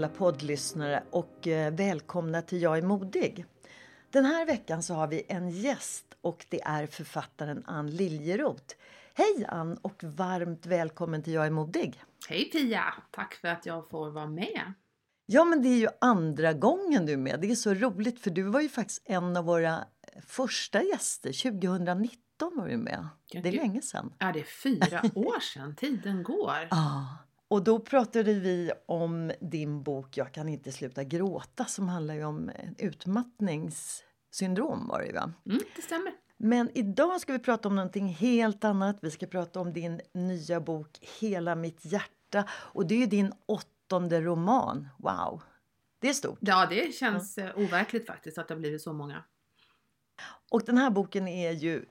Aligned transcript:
alla 0.00 0.08
poddlyssnare 0.08 1.02
och 1.10 1.46
eh, 1.46 1.74
välkomna 1.74 2.42
till 2.42 2.62
Jag 2.62 2.78
är 2.78 2.82
modig. 2.82 3.44
Den 4.10 4.24
här 4.24 4.46
veckan 4.46 4.82
så 4.82 4.94
har 4.94 5.06
vi 5.06 5.22
en 5.28 5.50
gäst 5.50 6.04
och 6.20 6.46
det 6.48 6.62
är 6.62 6.86
författaren 6.86 7.62
Ann 7.66 7.90
Liljeroth. 7.90 8.74
Hej 9.14 9.46
Ann 9.48 9.76
och 9.82 10.04
varmt 10.04 10.66
välkommen 10.66 11.22
till 11.22 11.32
Jag 11.32 11.46
är 11.46 11.50
modig. 11.50 12.02
Hej 12.28 12.44
Pia! 12.44 12.94
Tack 13.10 13.34
för 13.34 13.48
att 13.48 13.66
jag 13.66 13.88
får 13.88 14.10
vara 14.10 14.26
med. 14.26 14.72
Ja 15.26 15.44
men 15.44 15.62
det 15.62 15.68
är 15.68 15.78
ju 15.78 15.88
andra 16.00 16.52
gången 16.52 17.06
du 17.06 17.12
är 17.12 17.16
med. 17.16 17.40
Det 17.40 17.50
är 17.50 17.54
så 17.54 17.74
roligt 17.74 18.20
för 18.20 18.30
du 18.30 18.42
var 18.42 18.60
ju 18.60 18.68
faktiskt 18.68 19.02
en 19.04 19.36
av 19.36 19.44
våra 19.44 19.84
första 20.26 20.82
gäster. 20.82 21.50
2019 21.50 22.52
var 22.56 22.68
du 22.68 22.76
med. 22.76 23.08
Ja, 23.26 23.40
det 23.42 23.48
är 23.48 23.52
länge 23.52 23.82
sedan. 23.82 24.12
Är 24.18 24.32
det 24.32 24.44
fyra 24.44 25.02
år 25.14 25.40
sedan? 25.40 25.76
Tiden 25.76 26.22
går. 26.22 26.68
Ja. 26.70 27.16
Och 27.50 27.64
då 27.64 27.78
pratade 27.78 28.34
vi 28.34 28.72
om 28.86 29.32
din 29.40 29.82
bok 29.82 30.16
Jag 30.16 30.32
kan 30.32 30.48
inte 30.48 30.72
sluta 30.72 31.04
gråta 31.04 31.64
som 31.64 31.88
handlar 31.88 32.24
om 32.24 32.48
eh, 32.48 32.70
utmattningssyndrom 32.78 34.88
var 34.88 35.02
det 35.02 35.12
va? 35.12 35.32
Mm, 35.46 35.60
det 35.76 35.82
stämmer. 35.82 36.12
Men 36.36 36.70
idag 36.74 37.20
ska 37.20 37.32
vi 37.32 37.38
prata 37.38 37.68
om 37.68 37.76
någonting 37.76 38.08
helt 38.08 38.64
annat. 38.64 38.98
Vi 39.02 39.10
ska 39.10 39.26
prata 39.26 39.60
om 39.60 39.72
din 39.72 40.00
nya 40.12 40.60
bok 40.60 40.98
Hela 41.20 41.54
mitt 41.54 41.84
hjärta. 41.84 42.44
Och 42.50 42.86
det 42.86 42.94
är 42.94 42.98
ju 42.98 43.06
din 43.06 43.32
åttonde 43.46 44.20
roman. 44.20 44.88
Wow! 44.98 45.42
Det 46.00 46.08
är 46.08 46.12
stort. 46.12 46.38
Ja, 46.40 46.66
det 46.70 46.94
känns 46.94 47.38
eh, 47.38 47.58
overkligt 47.58 48.06
faktiskt 48.06 48.38
att 48.38 48.48
det 48.48 48.54
har 48.54 48.60
blivit 48.60 48.82
så 48.82 48.92
många. 48.92 49.24
Och 50.50 50.62
den 50.66 50.78
här 50.78 50.90
boken 50.90 51.28
är 51.28 51.52
ju 51.52 51.84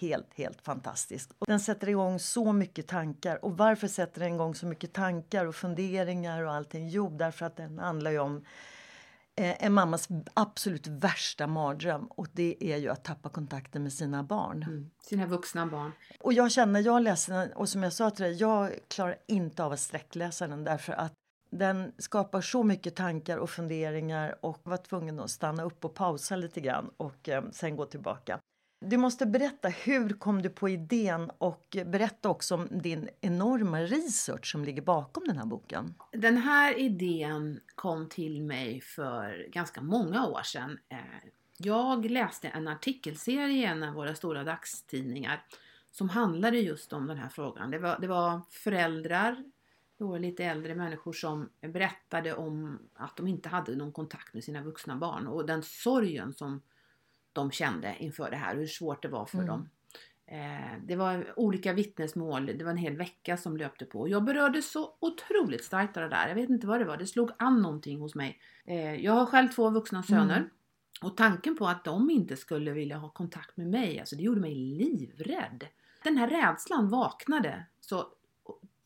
helt, 0.00 0.34
helt 0.34 0.62
fantastisk. 0.62 1.30
Och 1.38 1.46
den 1.46 1.60
sätter 1.60 1.88
igång 1.88 2.18
så 2.18 2.52
mycket 2.52 2.86
tankar. 2.86 3.44
Och 3.44 3.56
varför 3.58 3.88
sätter 3.88 4.20
den 4.20 4.34
igång 4.34 4.54
så 4.54 4.66
mycket 4.66 4.92
tankar 4.92 5.46
och 5.46 5.54
funderingar 5.54 6.42
och 6.42 6.52
allting? 6.52 6.88
Jo, 6.88 7.16
därför 7.18 7.46
att 7.46 7.56
den 7.56 7.78
handlar 7.78 8.10
ju 8.10 8.18
om 8.18 8.44
eh, 9.36 9.64
en 9.64 9.72
mammas 9.72 10.08
absolut 10.34 10.86
värsta 10.86 11.46
mardröm 11.46 12.06
och 12.06 12.26
det 12.32 12.56
är 12.60 12.76
ju 12.76 12.88
att 12.88 13.04
tappa 13.04 13.28
kontakten 13.28 13.82
med 13.82 13.92
sina 13.92 14.22
barn. 14.22 14.62
Mm. 14.62 14.90
Sina 15.02 15.26
vuxna 15.26 15.66
barn. 15.66 15.92
Och 16.20 16.32
jag 16.32 16.52
känner, 16.52 16.80
jag 16.80 17.02
läser 17.02 17.34
den 17.34 17.52
och 17.52 17.68
som 17.68 17.82
jag 17.82 17.92
sa 17.92 18.10
till 18.10 18.24
dig, 18.24 18.34
jag 18.34 18.70
klarar 18.88 19.16
inte 19.26 19.64
av 19.64 19.72
att 19.72 19.80
sträckläsa 19.80 20.46
den 20.46 20.64
därför 20.64 20.92
att 20.92 21.12
den 21.50 21.92
skapar 21.98 22.40
så 22.40 22.62
mycket 22.62 22.96
tankar 22.96 23.36
och 23.36 23.50
funderingar 23.50 24.38
och 24.40 24.60
var 24.62 24.76
tvungen 24.76 25.20
att 25.20 25.30
stanna 25.30 25.62
upp 25.64 25.84
och 25.84 25.94
pausa 25.94 26.36
lite 26.36 26.60
grann 26.60 26.90
och 26.96 27.28
eh, 27.28 27.44
sen 27.52 27.76
gå 27.76 27.86
tillbaka. 27.86 28.40
Du 28.82 28.96
måste 28.96 29.26
berätta, 29.26 29.68
hur 29.68 30.08
kom 30.08 30.42
du 30.42 30.48
på 30.48 30.68
idén 30.68 31.30
och 31.38 31.76
berätta 31.86 32.28
också 32.28 32.54
om 32.54 32.68
din 32.70 33.08
enorma 33.20 33.80
research 33.80 34.50
som 34.52 34.64
ligger 34.64 34.82
bakom 34.82 35.24
den 35.26 35.36
här 35.36 35.46
boken. 35.46 35.94
Den 36.12 36.36
här 36.36 36.78
idén 36.78 37.60
kom 37.74 38.08
till 38.08 38.42
mig 38.42 38.80
för 38.80 39.46
ganska 39.52 39.82
många 39.82 40.26
år 40.26 40.42
sedan. 40.42 40.78
Eh, 40.88 40.98
jag 41.56 42.10
läste 42.10 42.48
en 42.48 42.68
artikelserie 42.68 43.48
i 43.48 43.64
en 43.64 43.82
av 43.82 43.94
våra 43.94 44.14
stora 44.14 44.44
dagstidningar 44.44 45.44
som 45.90 46.08
handlade 46.08 46.58
just 46.58 46.92
om 46.92 47.06
den 47.06 47.16
här 47.16 47.28
frågan. 47.28 47.70
Det 47.70 47.78
var, 47.78 47.98
det 48.00 48.06
var 48.06 48.40
föräldrar, 48.50 49.44
då 49.98 50.18
lite 50.18 50.44
äldre 50.44 50.74
människor 50.74 51.12
som 51.12 51.48
berättade 51.60 52.34
om 52.34 52.78
att 52.94 53.16
de 53.16 53.28
inte 53.28 53.48
hade 53.48 53.76
någon 53.76 53.92
kontakt 53.92 54.34
med 54.34 54.44
sina 54.44 54.62
vuxna 54.62 54.96
barn 54.96 55.26
och 55.26 55.46
den 55.46 55.62
sorgen 55.62 56.32
som 56.32 56.62
de 57.32 57.50
kände 57.50 57.96
inför 57.98 58.30
det 58.30 58.36
här, 58.36 58.56
hur 58.56 58.66
svårt 58.66 59.02
det 59.02 59.08
var 59.08 59.26
för 59.26 59.38
Mm. 59.38 59.48
dem. 59.48 59.68
Eh, 60.26 60.78
Det 60.84 60.96
var 60.96 61.32
olika 61.36 61.72
vittnesmål, 61.72 62.46
det 62.46 62.64
var 62.64 62.70
en 62.70 62.76
hel 62.76 62.96
vecka 62.96 63.36
som 63.36 63.56
löpte 63.56 63.84
på. 63.84 64.08
Jag 64.08 64.24
berörde 64.24 64.62
så 64.62 64.94
otroligt 65.00 65.64
starkt 65.64 65.96
av 65.96 66.02
det 66.02 66.08
där. 66.08 66.28
Jag 66.28 66.34
vet 66.34 66.50
inte 66.50 66.66
vad 66.66 66.80
det 66.80 66.84
var, 66.84 66.96
det 66.96 67.06
slog 67.06 67.30
an 67.38 67.62
någonting 67.62 68.00
hos 68.00 68.14
mig. 68.14 68.40
Eh, 68.64 68.94
Jag 68.94 69.12
har 69.12 69.26
själv 69.26 69.48
två 69.48 69.70
vuxna 69.70 70.02
söner. 70.02 70.36
Mm. 70.36 70.48
Och 71.02 71.16
tanken 71.16 71.56
på 71.56 71.66
att 71.66 71.84
de 71.84 72.10
inte 72.10 72.36
skulle 72.36 72.70
vilja 72.72 72.96
ha 72.96 73.08
kontakt 73.08 73.56
med 73.56 73.66
mig, 73.66 74.00
alltså 74.00 74.16
det 74.16 74.22
gjorde 74.22 74.40
mig 74.40 74.54
livrädd. 74.54 75.66
Den 76.02 76.16
här 76.16 76.28
rädslan 76.28 76.88
vaknade 76.88 77.64
så 77.80 78.06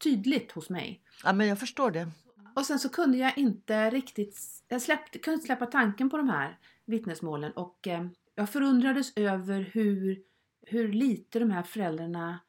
tydligt 0.03 0.53
hos 0.53 0.71
mig. 0.71 1.01
Ja, 1.25 1.33
men 1.33 1.47
jag 1.47 1.59
förstår 1.59 1.91
det. 1.91 2.09
Och 2.55 2.67
sen 2.67 2.79
så 2.79 2.89
kunde 2.89 3.19
jag 3.19 3.39
inte 3.39 3.91
riktigt, 3.91 4.39
jag 4.69 4.83
släppte, 4.83 5.19
kunde 5.19 5.35
inte 5.35 5.47
släppa 5.47 5.67
tanken 5.67 6.11
på 6.11 6.17
de 6.17 6.29
här 6.29 6.59
vittnesmålen 6.85 7.53
och 7.53 7.89
eh, 7.89 8.07
jag 8.35 8.51
förundrades 8.51 9.13
över 9.17 9.61
hur, 9.61 10.19
hur 10.67 10.93
lite 10.93 11.39
de 11.39 11.51
här 11.51 11.63
föräldrarna 11.63 12.41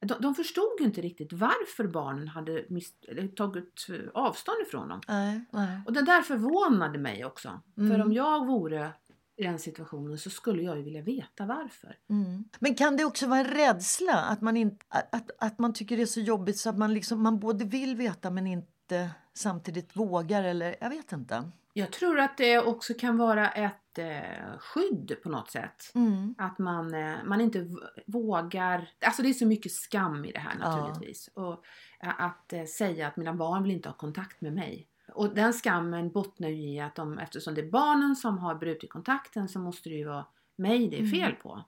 de, 0.00 0.14
de 0.20 0.34
förstod 0.34 0.80
ju 0.80 0.84
inte 0.84 1.00
riktigt 1.00 1.32
varför 1.32 1.86
barnen 1.86 2.28
hade 2.28 2.64
eller 3.08 3.28
tagit 3.28 3.86
avstånd 4.14 4.56
ifrån 4.66 4.88
dem. 4.88 5.00
Nej, 5.08 5.44
nej. 5.50 5.80
Och 5.86 5.92
det 5.92 6.02
där 6.02 6.22
förvånade 6.22 6.98
mig 6.98 7.24
också. 7.24 7.60
Mm. 7.76 7.90
För 7.90 8.04
om 8.04 8.12
jag 8.12 8.46
vore 8.46 8.92
i 9.36 9.42
den 9.42 9.58
situationen 9.58 10.18
så 10.18 10.30
skulle 10.30 10.62
jag 10.62 10.76
ju 10.76 10.82
vilja 10.82 11.02
veta 11.02 11.46
varför. 11.46 11.96
Mm. 12.10 12.44
Men 12.58 12.74
kan 12.74 12.96
det 12.96 13.04
också 13.04 13.26
vara 13.26 13.40
en 13.40 13.46
rädsla? 13.46 14.14
Att 14.14 14.40
man, 14.40 14.56
inte, 14.56 14.86
att, 14.88 15.30
att 15.38 15.58
man 15.58 15.72
tycker 15.72 15.96
det 15.96 16.02
är 16.02 16.06
så 16.06 16.20
jobbigt 16.20 16.58
så 16.58 16.70
att 16.70 16.78
man, 16.78 16.94
liksom, 16.94 17.22
man 17.22 17.38
både 17.38 17.64
vill 17.64 17.96
veta 17.96 18.30
men 18.30 18.46
inte 18.46 19.10
samtidigt 19.34 19.96
vågar? 19.96 20.44
Eller 20.44 20.76
jag 20.80 20.90
vet 20.90 21.12
inte. 21.12 21.50
Jag 21.78 21.92
tror 21.92 22.18
att 22.20 22.36
det 22.36 22.58
också 22.58 22.94
kan 22.94 23.16
vara 23.16 23.50
ett 23.50 23.98
eh, 23.98 24.58
skydd 24.58 25.16
på 25.22 25.28
något 25.28 25.50
sätt. 25.50 25.92
Mm. 25.94 26.34
Att 26.38 26.58
man, 26.58 26.94
eh, 26.94 27.16
man 27.24 27.40
inte 27.40 27.66
vågar, 28.06 28.88
alltså 29.06 29.22
det 29.22 29.28
är 29.28 29.32
så 29.32 29.46
mycket 29.46 29.72
skam 29.72 30.24
i 30.24 30.32
det 30.32 30.38
här 30.38 30.56
Ja. 30.60 30.76
naturligtvis. 30.76 31.28
Och 31.34 31.64
eh, 32.02 32.20
att 32.20 32.52
eh, 32.52 32.64
säga 32.64 33.06
att 33.08 33.16
mina 33.16 33.34
barn 33.34 33.62
vill 33.62 33.72
inte 33.72 33.88
ha 33.88 33.96
kontakt 33.96 34.40
med 34.40 34.52
mig. 34.52 34.88
Och 35.12 35.34
den 35.34 35.52
skammen 35.52 36.10
bottnar 36.10 36.48
ju 36.48 36.68
i 36.74 36.80
att 36.80 36.94
de, 36.94 37.18
eftersom 37.18 37.54
det 37.54 37.60
är 37.60 37.70
barnen 37.70 38.16
som 38.16 38.38
har 38.38 38.54
brutit 38.54 38.90
kontakten 38.90 39.48
så 39.48 39.58
måste 39.58 39.88
det 39.88 39.94
ju 39.94 40.04
vara 40.08 40.26
mig 40.56 40.88
det 40.88 40.96
är 40.96 41.00
Mm. 41.00 41.10
fel 41.10 41.32
på. 41.34 41.64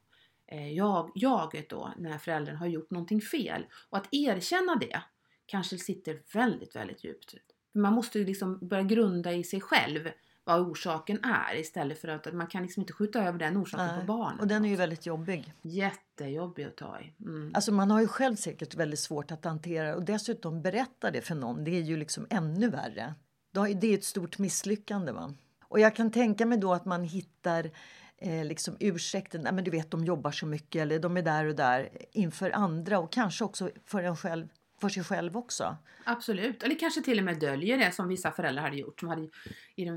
Eh, 0.47 0.73
Jag, 0.73 1.11
jaget 1.15 1.71
då, 1.71 1.91
när 1.99 2.19
föräldern 2.19 2.57
har 2.57 2.67
gjort 2.67 2.91
någonting 2.91 3.21
fel. 3.21 3.67
Och 3.91 3.99
att 3.99 4.09
erkänna 4.13 4.77
det 4.77 5.03
kanske 5.47 5.79
sitter 5.79 6.23
väldigt, 6.35 6.77
väldigt 6.77 7.05
djupt. 7.05 7.35
Man 7.73 7.93
måste 7.93 8.19
ju 8.19 8.25
liksom 8.25 8.59
börja 8.63 8.83
grunda 8.83 9.33
i 9.33 9.45
sig 9.45 9.61
själv 9.61 10.11
vad 10.45 10.61
orsaken 10.61 11.25
är 11.25 11.61
istället 11.61 12.01
för 12.01 12.09
att 12.09 12.33
man 12.35 12.47
kan 12.47 12.63
liksom 12.63 12.81
inte 12.81 12.93
skjuta 12.93 13.23
över 13.23 13.39
den 13.39 13.57
orsaken 13.57 13.87
Nej. 13.87 14.01
på 14.01 14.07
barnen. 14.07 14.41
Och 14.41 14.47
den 14.47 14.65
är 14.65 14.69
ju 14.69 14.77
väldigt 14.77 15.07
jobbig. 15.07 15.55
Jättejobbig 15.63 16.65
att 16.65 16.77
ta 16.77 17.01
i. 17.01 17.25
Mm. 17.25 17.53
Alltså 17.55 17.73
man 17.73 17.91
har 17.91 18.01
ju 18.01 18.07
själv 18.07 18.37
säkert 18.37 18.75
väldigt 18.75 19.01
svårt 19.01 19.31
att 19.31 19.45
hantera 19.45 19.95
och 19.95 20.05
dessutom 20.05 20.63
berätta 20.63 21.11
det 21.11 21.21
för 21.21 21.35
någon. 21.35 21.65
Det 21.65 21.71
är 21.71 21.83
ju 21.83 21.97
liksom 21.97 22.27
ännu 22.31 22.71
värre. 22.71 23.15
Det 23.53 23.87
är 23.87 23.95
ett 23.95 24.05
stort 24.05 24.39
misslyckande. 24.39 25.13
Va? 25.13 25.35
Och 25.65 25.81
jag 25.81 25.97
kan 25.97 26.11
tänka 26.11 26.47
mig 26.47 26.59
då 26.59 26.73
att 26.73 26.85
man 26.85 27.05
hittar 27.05 27.71
eh, 28.19 28.45
liksom 28.45 28.77
ursäkten. 28.81 29.41
Nej, 29.41 29.53
men 29.53 29.65
du 29.65 29.71
vet, 29.71 29.91
de 29.91 30.05
jobbar 30.05 30.31
så 30.31 30.47
mycket 30.47 30.83
eller 30.83 30.99
de 30.99 31.17
är 31.17 31.23
där 31.23 31.45
och 31.45 31.55
där 31.55 31.89
inför 32.13 32.51
andra 32.51 32.99
och 32.99 33.13
kanske 33.13 33.45
också 33.45 33.71
för 33.87 34.03
en 34.03 34.17
själv 34.17 34.49
för 34.81 34.89
sig 34.89 35.05
själv 35.05 35.37
också. 35.37 35.77
Absolut. 36.05 36.63
Eller 36.63 36.79
kanske 36.79 37.03
till 37.03 37.19
och 37.19 37.25
med 37.25 37.41
döljer 37.41 37.79
det 37.79 37.93
som 37.93 38.09
vissa 38.09 38.33
föräldrar 38.33 38.63
hade 38.63 38.77
gjort. 38.77 39.01
Som 39.01 39.09
hade, 39.09 39.29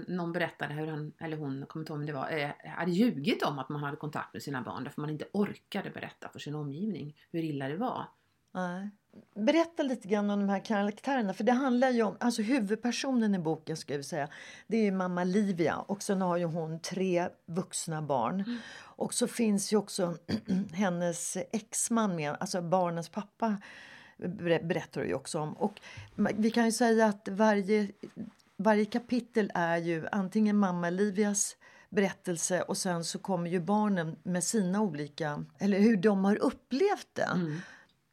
någon 0.08 0.32
berättade 0.32 0.74
hur 0.74 0.88
han, 0.88 1.14
eller 1.20 1.38
hon, 1.38 1.66
kommer 1.66 1.84
inte 1.84 1.94
ihåg 1.94 2.00
om 2.00 2.06
det 2.06 2.14
var, 2.14 2.30
eh, 2.32 2.50
hade 2.66 2.92
ljugit 2.92 3.44
om 3.44 3.60
att 3.60 3.70
man 3.70 3.84
hade 3.84 3.98
kontakt 3.98 4.34
med 4.34 4.44
sina 4.44 4.62
barn 4.62 4.84
därför 4.84 5.02
man 5.02 5.10
inte 5.10 5.26
orkade 5.34 5.90
berätta 5.90 6.30
för 6.30 6.40
sin 6.40 6.56
omgivning 6.56 7.16
hur 7.32 7.44
illa 7.44 7.68
det 7.68 7.78
var. 7.78 8.08
Nej. 8.56 8.90
berätta 9.36 9.84
lite 9.84 10.08
grann 10.08 10.30
om 10.30 10.40
de 10.40 10.50
här 10.50 10.66
karaktärerna. 10.66 11.34
För 11.34 11.44
det 11.44 11.52
handlar 11.52 11.90
ju 11.90 12.04
om, 12.04 12.18
alltså 12.20 12.42
huvudpersonen 12.42 13.36
i 13.36 13.40
boken 13.40 13.78
ska 13.78 13.98
vi 13.98 14.04
säga, 14.04 14.28
det 14.68 14.78
är 14.78 14.92
mamma 14.92 15.24
Livia 15.24 15.78
och 15.78 16.04
sen 16.04 16.22
har 16.22 16.38
ju 16.38 16.46
hon 16.46 16.80
tre 16.80 17.30
vuxna 17.46 18.02
barn. 18.02 18.42
Mm. 18.42 18.58
Och 18.96 19.14
så 19.14 19.28
finns 19.28 19.74
ju 19.74 19.78
också 19.78 20.18
hennes 20.74 21.38
exman 21.52 22.16
med, 22.16 22.36
alltså 22.40 22.62
barnens 22.62 23.10
pappa 23.10 23.58
berättar 24.62 25.02
du 25.02 25.08
ju 25.08 25.14
också 25.14 25.40
om. 25.40 25.54
Och 25.54 25.82
vi 26.16 26.52
kan 26.52 26.66
ju 26.66 26.72
säga 26.72 27.06
att 27.06 27.28
varje, 27.32 27.88
varje 28.58 28.86
kapitel 28.86 29.52
är 29.54 29.78
ju 29.78 30.08
antingen 30.12 30.58
mamma 30.58 30.90
Livias 30.90 31.56
berättelse 31.90 32.62
och 32.62 32.78
sen 32.78 33.04
så 33.04 33.20
kommer 33.20 33.50
ju 33.50 33.60
barnen 33.60 34.16
med 34.24 34.44
sina 34.44 34.82
olika, 34.82 35.46
eller 35.60 35.80
hur 35.80 35.98
de 35.98 36.26
har 36.26 36.36
upplevt 36.36 37.08
det. 37.14 37.30
Mm. 37.34 37.58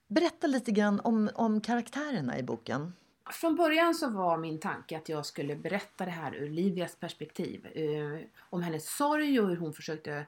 Berätta 0.09 0.47
lite 0.47 0.71
grann 0.71 1.01
om, 1.01 1.31
om 1.35 1.61
karaktärerna 1.61 2.39
i 2.39 2.43
boken. 2.43 2.93
Från 3.33 3.57
början 3.57 3.95
så 3.95 4.11
var 4.11 4.39
min 4.39 4.61
tanke 4.61 4.97
att 4.97 5.09
jag 5.09 5.27
skulle 5.27 5.57
berätta 5.57 6.05
det 6.05 6.11
här 6.11 6.35
ur 6.35 6.51
Livias 6.51 6.97
perspektiv. 6.97 7.67
Eh, 7.75 8.27
om 8.51 8.63
hennes 8.63 8.97
sorg 8.97 9.41
och 9.41 9.49
hur 9.49 9.57
hon 9.57 9.73
försökte 9.73 10.27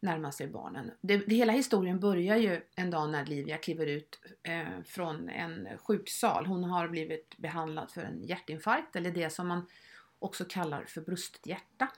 närma 0.00 0.32
sig 0.32 0.46
barnen. 0.46 0.90
Det, 1.00 1.16
det, 1.16 1.34
hela 1.34 1.52
historien 1.52 2.00
börjar 2.00 2.36
ju 2.36 2.60
en 2.74 2.90
dag 2.90 3.10
när 3.10 3.26
Livia 3.26 3.56
kliver 3.56 3.86
ut 3.86 4.20
eh, 4.42 4.82
från 4.84 5.28
en 5.28 5.68
sjuksal. 5.78 6.46
Hon 6.46 6.64
har 6.64 6.88
blivit 6.88 7.38
behandlad 7.38 7.90
för 7.90 8.02
en 8.02 8.22
hjärtinfarkt 8.24 8.96
eller 8.96 9.10
det 9.10 9.30
som 9.30 9.48
man 9.48 9.66
också 10.18 10.44
kallar 10.44 10.84
för 10.84 11.00
brustet 11.00 11.46
hjärta. 11.46 11.88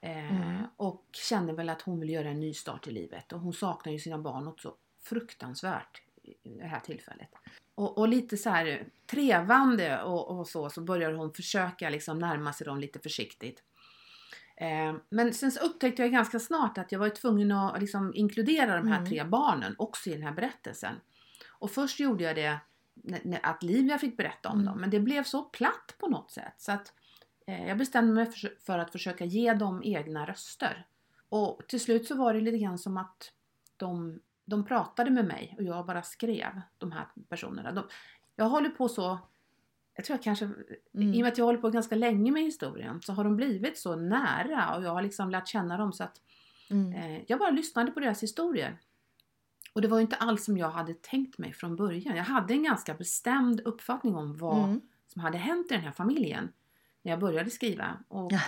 Eh, 0.00 0.36
mm. 0.36 0.62
Och 0.76 1.04
känner 1.12 1.52
väl 1.52 1.68
att 1.68 1.82
hon 1.82 2.00
vill 2.00 2.10
göra 2.10 2.28
en 2.28 2.40
ny 2.40 2.54
start 2.54 2.86
i 2.86 2.90
livet 2.90 3.32
och 3.32 3.40
hon 3.40 3.52
saknar 3.52 3.92
ju 3.92 3.98
sina 3.98 4.18
barn 4.18 4.44
något 4.44 4.60
så 4.60 4.74
fruktansvärt 5.02 6.02
i 6.22 6.58
det 6.58 6.66
här 6.66 6.80
tillfället. 6.80 7.28
Och, 7.74 7.98
och 7.98 8.08
lite 8.08 8.36
så 8.36 8.50
här 8.50 8.86
trevande 9.06 10.02
och, 10.02 10.38
och, 10.38 10.48
så, 10.48 10.70
så 10.70 10.80
börjar 10.80 11.12
hon 11.12 11.32
försöka 11.32 11.90
liksom 11.90 12.18
närma 12.18 12.52
sig 12.52 12.64
dem 12.64 12.80
lite 12.80 12.98
försiktigt. 12.98 13.62
Eh, 14.56 14.94
men 15.08 15.34
sen 15.34 15.52
så 15.52 15.60
upptäckte 15.60 16.02
jag 16.02 16.12
ganska 16.12 16.40
snart 16.40 16.78
att 16.78 16.92
jag 16.92 16.98
var 16.98 17.08
tvungen 17.08 17.52
att 17.52 17.80
liksom 17.80 18.14
inkludera 18.14 18.76
de 18.76 18.88
här 18.88 18.98
mm. 18.98 19.10
tre 19.10 19.24
barnen 19.24 19.74
också 19.78 20.10
i 20.10 20.12
den 20.12 20.22
här 20.22 20.32
berättelsen. 20.32 20.94
Och 21.48 21.70
först 21.70 22.00
gjorde 22.00 22.24
jag 22.24 22.36
det 22.36 22.58
att 23.42 23.62
Livia 23.62 23.98
fick 23.98 24.16
berätta 24.16 24.48
om 24.48 24.54
mm. 24.54 24.66
dem, 24.66 24.80
men 24.80 24.90
det 24.90 25.00
blev 25.00 25.24
så 25.24 25.42
platt 25.42 25.94
på 25.98 26.08
något 26.08 26.30
sätt 26.30 26.54
så 26.58 26.72
att 26.72 26.92
eh, 27.46 27.68
jag 27.68 27.78
bestämde 27.78 28.12
mig 28.12 28.26
för, 28.26 28.56
för 28.66 28.78
att 28.78 28.92
försöka 28.92 29.24
ge 29.24 29.54
dem 29.54 29.82
egna 29.84 30.26
röster. 30.26 30.86
Och 31.28 31.60
till 31.68 31.80
slut 31.80 32.06
så 32.06 32.14
var 32.14 32.34
det 32.34 32.40
lite 32.40 32.58
grann 32.58 32.78
som 32.78 32.96
att 32.96 33.32
de 33.76 34.20
de 34.44 34.64
pratade 34.64 35.10
med 35.10 35.24
mig 35.24 35.54
och 35.58 35.64
jag 35.64 35.86
bara 35.86 36.02
skrev 36.02 36.60
de 36.78 36.92
här 36.92 37.06
personerna. 37.28 37.72
De, 37.72 37.84
jag 38.36 38.44
håller 38.44 38.70
på 38.70 38.88
så, 38.88 39.18
jag 39.94 40.04
tror 40.04 40.16
jag 40.16 40.22
kanske, 40.22 40.44
mm. 40.44 41.14
i 41.14 41.16
och 41.16 41.22
med 41.22 41.32
att 41.32 41.38
jag 41.38 41.44
håller 41.44 41.58
på 41.58 41.70
ganska 41.70 41.94
länge 41.94 42.32
med 42.32 42.42
historien 42.42 43.02
så 43.02 43.12
har 43.12 43.24
de 43.24 43.36
blivit 43.36 43.78
så 43.78 43.96
nära 43.96 44.76
och 44.76 44.84
jag 44.84 44.90
har 44.90 45.02
liksom 45.02 45.30
lärt 45.30 45.48
känna 45.48 45.76
dem 45.76 45.92
så 45.92 46.04
att 46.04 46.20
mm. 46.70 46.92
eh, 46.92 47.22
jag 47.26 47.38
bara 47.38 47.50
lyssnade 47.50 47.90
på 47.90 48.00
deras 48.00 48.22
historier. 48.22 48.78
Och 49.72 49.82
det 49.82 49.88
var 49.88 49.98
ju 49.98 50.02
inte 50.02 50.16
alls 50.16 50.44
som 50.44 50.58
jag 50.58 50.70
hade 50.70 50.94
tänkt 50.94 51.38
mig 51.38 51.52
från 51.52 51.76
början. 51.76 52.16
Jag 52.16 52.24
hade 52.24 52.54
en 52.54 52.62
ganska 52.62 52.94
bestämd 52.94 53.60
uppfattning 53.60 54.14
om 54.14 54.36
vad 54.36 54.64
mm. 54.64 54.80
som 55.06 55.22
hade 55.22 55.38
hänt 55.38 55.70
i 55.70 55.74
den 55.74 55.84
här 55.84 55.92
familjen 55.92 56.52
när 57.02 57.12
jag 57.12 57.20
började 57.20 57.50
skriva. 57.50 57.98
Och 58.08 58.32
ja. 58.32 58.40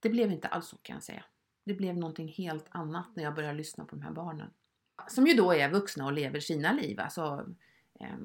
det 0.00 0.08
blev 0.08 0.32
inte 0.32 0.48
alls 0.48 0.66
så 0.66 0.76
kan 0.76 0.94
jag 0.94 1.02
säga. 1.02 1.24
Det 1.64 1.74
blev 1.74 1.96
någonting 1.96 2.28
helt 2.28 2.66
annat 2.70 3.08
när 3.14 3.22
jag 3.22 3.34
började 3.34 3.54
lyssna 3.58 3.84
på 3.84 3.96
de 3.96 4.02
här 4.02 4.12
barnen 4.12 4.50
som 5.08 5.26
ju 5.26 5.34
då 5.34 5.52
är 5.52 5.70
vuxna 5.70 6.06
och 6.06 6.12
lever 6.12 6.40
sina 6.40 6.72
liv 6.72 7.00
alltså, 7.00 7.46
eh, 8.00 8.16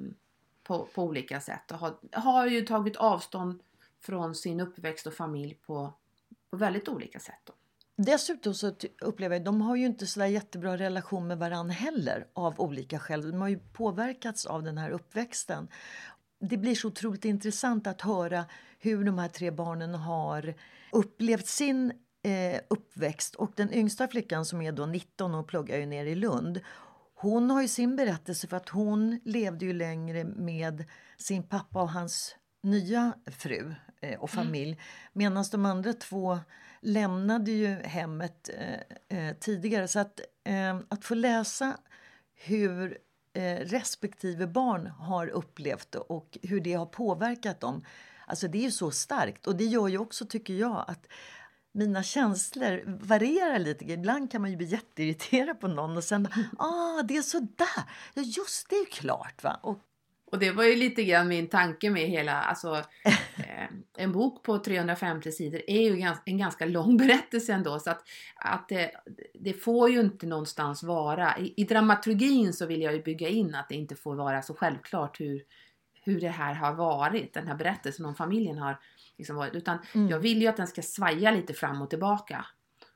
på, 0.63 0.85
på 0.95 1.03
olika 1.03 1.41
sätt 1.41 1.71
och 1.71 1.77
har, 1.77 1.95
har 2.11 2.47
ju 2.47 2.61
tagit 2.61 2.95
avstånd 2.95 3.59
från 3.99 4.35
sin 4.35 4.59
uppväxt 4.59 5.07
och 5.07 5.13
familj 5.13 5.53
på, 5.53 5.93
på 6.49 6.57
väldigt 6.57 6.89
olika 6.89 7.19
sätt. 7.19 7.39
Då. 7.43 7.53
Dessutom 7.95 8.53
så 8.53 8.73
upplever 9.01 9.35
jag 9.35 9.43
de 9.43 9.61
har 9.61 9.75
ju 9.75 9.85
inte 9.85 10.07
så 10.07 10.25
jättebra 10.25 10.77
relation 10.77 11.27
med 11.27 11.37
varandra 11.37 11.73
heller 11.73 12.27
av 12.33 12.59
olika 12.59 12.99
skäl. 12.99 13.31
De 13.31 13.41
har 13.41 13.49
ju 13.49 13.59
påverkats 13.59 14.45
av 14.45 14.63
den 14.63 14.77
här 14.77 14.89
uppväxten. 14.89 15.67
Det 16.39 16.57
blir 16.57 16.75
så 16.75 16.87
otroligt 16.87 17.25
intressant 17.25 17.87
att 17.87 18.01
höra 18.01 18.45
hur 18.79 19.03
de 19.03 19.17
här 19.17 19.27
tre 19.27 19.51
barnen 19.51 19.95
har 19.95 20.53
upplevt 20.91 21.47
sin 21.47 21.91
eh, 22.23 22.61
uppväxt. 22.69 23.35
Och 23.35 23.51
den 23.55 23.73
yngsta 23.73 24.07
flickan 24.07 24.45
som 24.45 24.61
är 24.61 24.71
då 24.71 24.85
19 24.85 25.35
och 25.35 25.47
pluggar 25.47 25.77
ju 25.77 25.85
nere 25.85 26.09
i 26.09 26.15
Lund. 26.15 26.59
Hon 27.21 27.49
har 27.49 27.61
ju 27.61 27.67
sin 27.67 27.95
berättelse 27.95 28.47
för 28.47 28.57
att 28.57 28.69
hon 28.69 29.19
levde 29.25 29.65
ju 29.65 29.73
längre 29.73 30.23
med 30.23 30.85
sin 31.17 31.43
pappa 31.43 31.81
och 31.81 31.89
hans 31.89 32.35
nya 32.63 33.13
fru 33.25 33.75
eh, 34.01 34.19
och 34.19 34.33
mm. 34.33 34.45
familj. 34.45 34.71
Mm. 34.71 34.83
Medan 35.13 35.45
de 35.51 35.65
andra 35.65 35.93
två 35.93 36.39
lämnade 36.79 37.51
ju 37.51 37.67
hemmet 37.67 38.49
eh, 39.09 39.17
eh 39.17 39.35
tidigare. 39.35 39.87
Så 39.87 39.99
att, 39.99 40.19
eh, 40.43 40.79
att 40.89 41.05
få 41.05 41.15
läsa 41.15 41.77
hur 42.33 42.97
eh, 43.33 43.55
respektive 43.55 44.47
barn 44.47 44.87
har 44.87 45.27
upplevt 45.27 45.91
det 45.91 45.99
och 45.99 46.37
hur 46.41 46.61
det 46.61 46.73
har 46.73 46.85
påverkat 46.85 47.59
dem. 47.59 47.85
Alltså 48.27 48.47
det 48.47 48.57
är 48.57 48.63
ju 48.63 48.71
så 48.71 48.91
starkt 48.91 49.47
och 49.47 49.55
det 49.55 49.65
gör 49.65 49.87
ju 49.87 49.97
också, 49.97 50.25
tycker 50.25 50.53
jag, 50.53 50.85
att 50.87 51.07
mina 51.71 52.03
känslor 52.03 52.83
varierar 52.85 53.59
lite. 53.59 53.85
Ibland 53.85 54.31
kan 54.31 54.41
man 54.41 54.51
ju 54.51 54.57
bli 54.57 54.65
jätteirriterad 54.65 55.59
på 55.59 55.67
någon 55.67 55.97
och 55.97 56.03
sen 56.03 56.27
ah, 56.57 57.03
det 57.03 57.17
är 57.17 57.21
så 57.21 57.39
där. 57.39 57.83
Ja, 58.13 58.21
just 58.21 58.69
det 58.69 58.75
är 58.75 58.79
ju 58.79 58.85
klart 58.85 59.43
va. 59.43 59.59
Och, 59.63 59.79
och 60.31 60.39
det 60.39 60.51
var 60.51 60.63
ju 60.63 60.75
lite 60.75 61.03
grann 61.03 61.27
min 61.27 61.47
tanke 61.47 61.89
med 61.89 62.07
hela, 62.07 62.41
alltså 62.41 62.75
eh, 63.37 63.67
en 63.97 64.11
bok 64.11 64.43
på 64.43 64.57
350 64.57 65.31
sidor 65.31 65.61
är 65.67 65.81
ju 65.81 66.15
en 66.25 66.37
ganska 66.37 66.65
lång 66.65 66.97
berättelse 67.07 67.53
ändå 67.53 67.79
så 67.79 67.89
att, 67.89 68.03
att 68.35 68.69
det, 68.69 68.91
det 69.33 69.53
får 69.53 69.89
ju 69.89 69.99
inte 69.99 70.25
någonstans 70.25 70.83
vara, 70.83 71.37
i, 71.37 71.53
i 71.57 71.63
dramaturgin 71.63 72.53
så 72.53 72.65
vill 72.65 72.81
jag 72.81 72.93
ju 72.93 73.03
bygga 73.03 73.27
in 73.29 73.55
att 73.55 73.69
det 73.69 73.75
inte 73.75 73.95
får 73.95 74.15
vara 74.15 74.41
så 74.41 74.53
självklart 74.53 75.19
hur, 75.19 75.43
hur 76.03 76.21
det 76.21 76.29
här 76.29 76.53
har 76.53 76.73
varit, 76.73 77.33
den 77.33 77.47
här 77.47 77.55
berättelsen 77.55 78.05
om 78.05 78.15
familjen 78.15 78.57
har 78.57 78.79
liksom 79.21 79.35
varit. 79.35 79.55
Utan 79.55 79.77
mm. 79.93 80.09
jag 80.09 80.19
vill 80.19 80.41
ju 80.41 80.47
att 80.47 80.57
den 80.57 80.67
ska 80.67 80.81
svaja 80.81 81.31
lite 81.31 81.53
fram 81.53 81.81
och 81.81 81.89
tillbaka. 81.89 82.45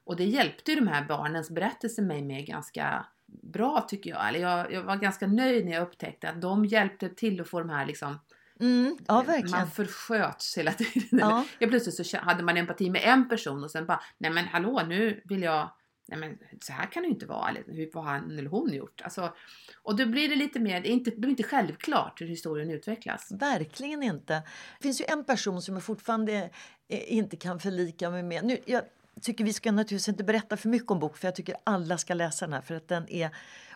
Och 0.03 0.15
det 0.15 0.23
hjälpte 0.23 0.71
ju 0.71 0.79
de 0.79 0.87
här 0.87 1.05
barnens 1.05 1.49
berättelse 1.49 2.01
mig 2.01 2.21
med 2.21 2.45
ganska 2.45 3.05
bra 3.27 3.85
tycker 3.87 4.09
jag. 4.09 4.27
Eller 4.27 4.39
jag, 4.39 4.71
jag 4.71 4.83
var 4.83 4.95
ganska 4.95 5.27
nöjd 5.27 5.65
när 5.65 5.71
jag 5.71 5.81
upptäckte 5.83 6.29
att 6.29 6.41
de 6.41 6.65
hjälpte 6.65 7.09
till 7.09 7.41
att 7.41 7.49
få 7.49 7.59
de 7.59 7.69
här 7.69 7.85
liksom 7.85 8.19
Mm, 8.59 8.97
ja, 9.07 9.21
verkligen. 9.21 9.59
Man 9.59 9.71
försköts 9.71 10.57
hela 10.57 10.71
tiden. 10.71 11.19
Ja. 11.19 11.45
ja, 11.59 11.67
plötsligt 11.67 12.07
så 12.07 12.17
hade 12.17 12.43
man 12.43 12.57
empati 12.57 12.89
med 12.89 13.01
en 13.03 13.29
person 13.29 13.63
och 13.63 13.71
sen 13.71 13.85
bara, 13.85 14.01
nej 14.17 14.31
men 14.31 14.45
hallå 14.45 14.81
nu 14.87 15.21
vill 15.25 15.41
jag 15.41 15.71
nej 16.07 16.19
men 16.19 16.37
så 16.61 16.73
här 16.73 16.91
kan 16.91 17.03
det 17.03 17.07
ju 17.07 17.13
inte 17.13 17.25
vara, 17.25 17.49
eller 17.49 17.63
hur 17.67 17.91
har 17.93 18.01
han 18.01 18.31
eller 18.31 18.49
hon 18.49 18.73
gjort? 18.73 19.01
Alltså, 19.01 19.33
och 19.83 19.95
då 19.95 20.05
blir 20.05 20.29
det 20.29 20.35
lite 20.35 20.59
mer, 20.59 20.81
det 20.81 20.89
är 20.89 20.93
inte, 20.93 21.09
det 21.09 21.17
blir 21.17 21.29
inte 21.29 21.43
självklart 21.43 22.21
hur 22.21 22.27
historien 22.27 22.71
utvecklas. 22.71 23.31
Verkligen 23.31 24.03
inte. 24.03 24.33
Det 24.33 24.83
finns 24.83 25.01
ju 25.01 25.05
en 25.07 25.23
person 25.23 25.61
som 25.61 25.73
jag 25.73 25.83
fortfarande 25.83 26.49
eh, 26.87 27.13
inte 27.13 27.37
kan 27.37 27.59
förlika 27.59 28.09
mig 28.09 28.23
med. 28.23 28.45
Nu, 28.45 28.57
jag 28.65 28.81
tycker 29.21 29.43
vi 29.43 29.53
ska 29.53 29.71
naturligtvis 29.71 30.09
inte 30.09 30.23
berätta 30.23 30.57
för 30.57 30.69
mycket 30.69 30.91
om 30.91 30.99
boken 30.99 31.17
för 31.17 31.27
jag 31.27 31.35
tycker 31.35 31.55
alla 31.63 31.97
ska 31.97 32.13
läsa 32.13 32.45
den 32.45 32.53
här 32.53 32.61
för 32.61 32.75
att 32.75 32.87
den 32.87 33.09
är 33.09 33.29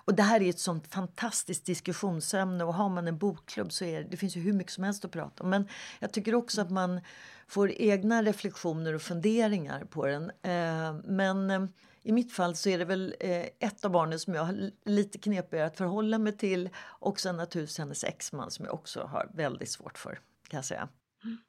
och 0.10 0.16
det 0.16 0.24
här 0.24 0.42
är 0.42 0.50
ett 0.50 0.60
sånt 0.60 0.88
fantastiskt 0.88 1.66
diskussionsämne 1.66 2.64
och 2.64 2.74
har 2.74 2.90
man 2.90 3.08
en 3.08 3.18
bokklubb 3.18 3.72
så 3.72 3.86
är 3.86 4.04
det 4.04 4.18
finns 4.18 4.38
ju 4.38 4.42
hur 4.42 4.54
mycket 4.54 4.74
som 4.74 4.84
helst 4.84 5.06
att 5.06 5.12
prata 5.12 5.44
om. 5.44 5.50
Men 5.50 5.68
jag 6.00 6.14
tycker 6.14 6.36
också 6.36 6.62
att 6.62 6.72
man 6.72 7.02
får 7.48 7.72
egna 7.72 8.24
reflektioner 8.24 8.94
och 8.94 9.02
funderingar 9.02 9.86
på 9.86 10.06
den. 10.06 10.32
Eh, 10.42 10.94
men 11.04 11.52
eh, 11.52 11.66
i 12.04 12.12
mitt 12.12 12.32
fall 12.32 12.56
så 12.56 12.70
är 12.70 12.78
det 12.78 12.86
väl 12.86 13.16
eh, 13.20 13.46
ett 13.60 13.86
av 13.86 13.92
barnen 13.92 14.20
som 14.20 14.34
jag 14.34 14.44
har 14.44 14.72
lite 14.86 15.18
knepigare 15.18 15.66
att 15.66 15.78
förhålla 15.78 16.20
mig 16.20 16.38
till 16.38 16.70
och 16.78 17.20
sen 17.20 17.38
naturligtvis 17.38 17.78
hennes 17.78 18.04
exman 18.04 18.52
som 18.52 18.66
jag 18.66 18.74
också 18.74 19.04
har 19.04 19.32
väldigt 19.34 19.70
svårt 19.70 19.98
för 19.98 20.20
kan 20.50 20.64
säga. 20.64 20.90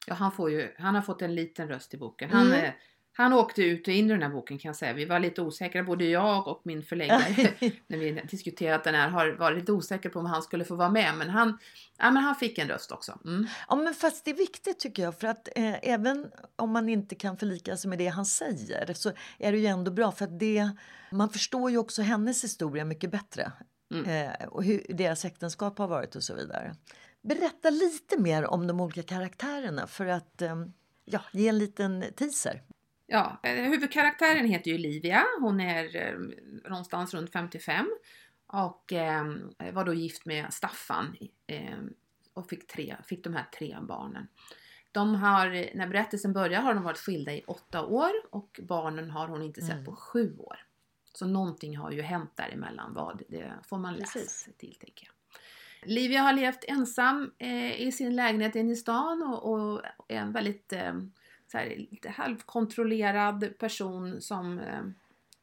Ja, 0.07 0.15
han, 0.15 0.33
får 0.33 0.51
ju, 0.51 0.75
han 0.79 0.95
har 0.95 1.03
fått 1.03 1.23
en 1.23 1.35
liten 1.35 1.69
röst 1.69 1.95
i 1.95 1.99
boken. 1.99 2.31
Han, 2.31 2.47
mm. 2.47 2.73
Han 3.13 3.33
åkte 3.33 3.63
ut 3.63 3.89
och 3.89 3.95
in 3.95 4.07
i 4.07 4.09
den 4.09 4.23
här 4.23 4.29
boken 4.29 4.59
kan 4.59 4.69
jag 4.69 4.77
säga. 4.77 4.93
Vi 4.93 5.05
var 5.05 5.19
lite 5.19 5.43
osäkra, 5.43 5.83
både 5.83 6.05
jag 6.05 6.49
och 6.49 6.61
min 6.65 6.83
förläggare, 6.83 7.53
när 7.87 7.99
vi 7.99 8.23
diskuterat 8.31 8.85
den 8.85 8.95
här, 8.95 9.09
har 9.09 9.33
varit 9.33 9.59
lite 9.59 9.73
osäkra 9.73 10.11
på 10.11 10.19
om 10.19 10.27
han 10.27 10.43
skulle 10.43 10.65
få 10.65 10.75
vara 10.75 10.91
med. 10.91 11.15
Men 11.19 11.31
han, 11.31 11.59
ja, 11.99 12.11
men 12.11 12.23
han 12.23 12.35
fick 12.35 12.59
en 12.59 12.69
röst 12.69 12.93
också. 12.93 13.19
Mm. 13.25 13.47
Ja, 13.69 13.77
men 13.77 13.95
fast 13.95 14.25
det 14.25 14.31
är 14.31 14.37
viktigt 14.37 14.79
tycker 14.79 15.03
jag, 15.03 15.21
för 15.21 15.27
att 15.27 15.49
eh, 15.57 15.75
även 15.83 16.31
om 16.57 16.71
man 16.71 16.89
inte 16.89 17.15
kan 17.15 17.37
förlika 17.37 17.77
sig 17.77 17.89
med 17.89 17.99
det 17.99 18.09
han 18.09 18.27
säger 18.27 18.95
så 18.95 19.13
är 19.39 19.53
det 19.53 19.59
ju 19.59 19.67
ändå 19.67 19.91
bra 19.91 20.13
för 20.13 20.25
att 20.25 20.39
det, 20.39 20.71
man 21.11 21.31
förstår 21.31 21.71
ju 21.71 21.79
också 21.79 22.03
hennes 22.03 22.45
historia 22.45 22.85
mycket 22.85 23.11
bättre. 23.11 23.53
Mm. 23.95 24.31
Eh, 24.31 24.49
och 24.49 24.65
hur 24.65 24.87
deras 24.89 25.25
äktenskap 25.25 25.79
har 25.79 25.89
varit 25.89 26.17
och 26.17 26.23
så 26.23 26.35
vidare. 26.35 26.75
Berätta 27.23 27.71
lite 27.71 28.21
mer 28.21 28.45
om 28.47 28.67
de 28.67 28.81
olika 28.81 29.03
karaktärerna 29.03 29.87
för 29.87 30.07
att 30.07 30.43
eh, 30.43 30.65
ja, 31.05 31.21
ge 31.33 31.49
en 31.49 31.59
liten 31.59 32.05
teaser. 32.17 32.63
Ja, 33.13 33.41
eh, 33.43 33.55
huvudkaraktären 33.55 34.47
heter 34.47 34.71
ju 34.71 34.79
Livia. 34.79 35.25
Hon 35.41 35.61
är 35.61 35.97
eh, 35.97 36.19
någonstans 36.71 37.15
runt 37.15 37.33
55 37.33 37.91
och 38.47 38.93
eh, 38.93 39.25
var 39.73 39.85
då 39.85 39.95
gift 39.95 40.27
med 40.27 40.53
Staffan 40.53 41.17
eh, 41.47 41.79
och 42.35 42.49
fick, 42.49 42.67
tre, 42.67 42.97
fick 43.05 43.25
de 43.25 43.35
här 43.35 43.47
tre 43.59 43.77
barnen. 43.83 44.29
De 44.93 45.15
har, 45.15 45.77
när 45.77 45.87
berättelsen 45.87 46.33
börjar 46.33 46.61
har 46.61 46.75
de 46.75 46.83
varit 46.83 46.99
skilda 46.99 47.33
i 47.33 47.45
åtta 47.47 47.85
år 47.87 48.11
och 48.31 48.61
barnen 48.63 49.11
har 49.11 49.29
hon 49.29 49.43
inte 49.43 49.61
sett 49.61 49.73
Mm. 49.73 49.85
på 49.85 49.97
sju 49.97 50.37
år. 50.39 50.67
Så 51.13 51.27
någonting 51.27 51.77
har 51.77 51.91
ju 51.91 52.03
hänt 52.03 52.31
däremellan. 52.37 52.95
Vad, 52.95 53.23
det 53.29 53.53
får 53.69 53.79
man 53.79 53.95
läsa 53.95 54.13
Precis. 54.13 54.31
sig 54.31 54.53
till 54.53 54.75
tänker 54.75 55.07
jag. 55.07 55.15
Livia 55.91 56.21
har 56.23 56.33
levt 56.33 56.65
ensam 56.65 57.33
eh, 57.39 57.81
i 57.81 57.93
sin 57.93 58.17
lägenhet 58.17 58.57
inne 58.57 58.73
i 58.73 58.77
stan 58.77 59.23
och, 59.23 59.53
och 59.53 59.83
är 60.09 60.17
en 60.17 60.33
väldigt 60.33 60.73
eh, 60.73 60.95
så 61.51 61.59
här, 61.59 61.87
lite 61.91 62.11
halvkontrollerad 62.11 63.59
person 63.59 64.21
som 64.21 64.59
eh, 64.59 64.81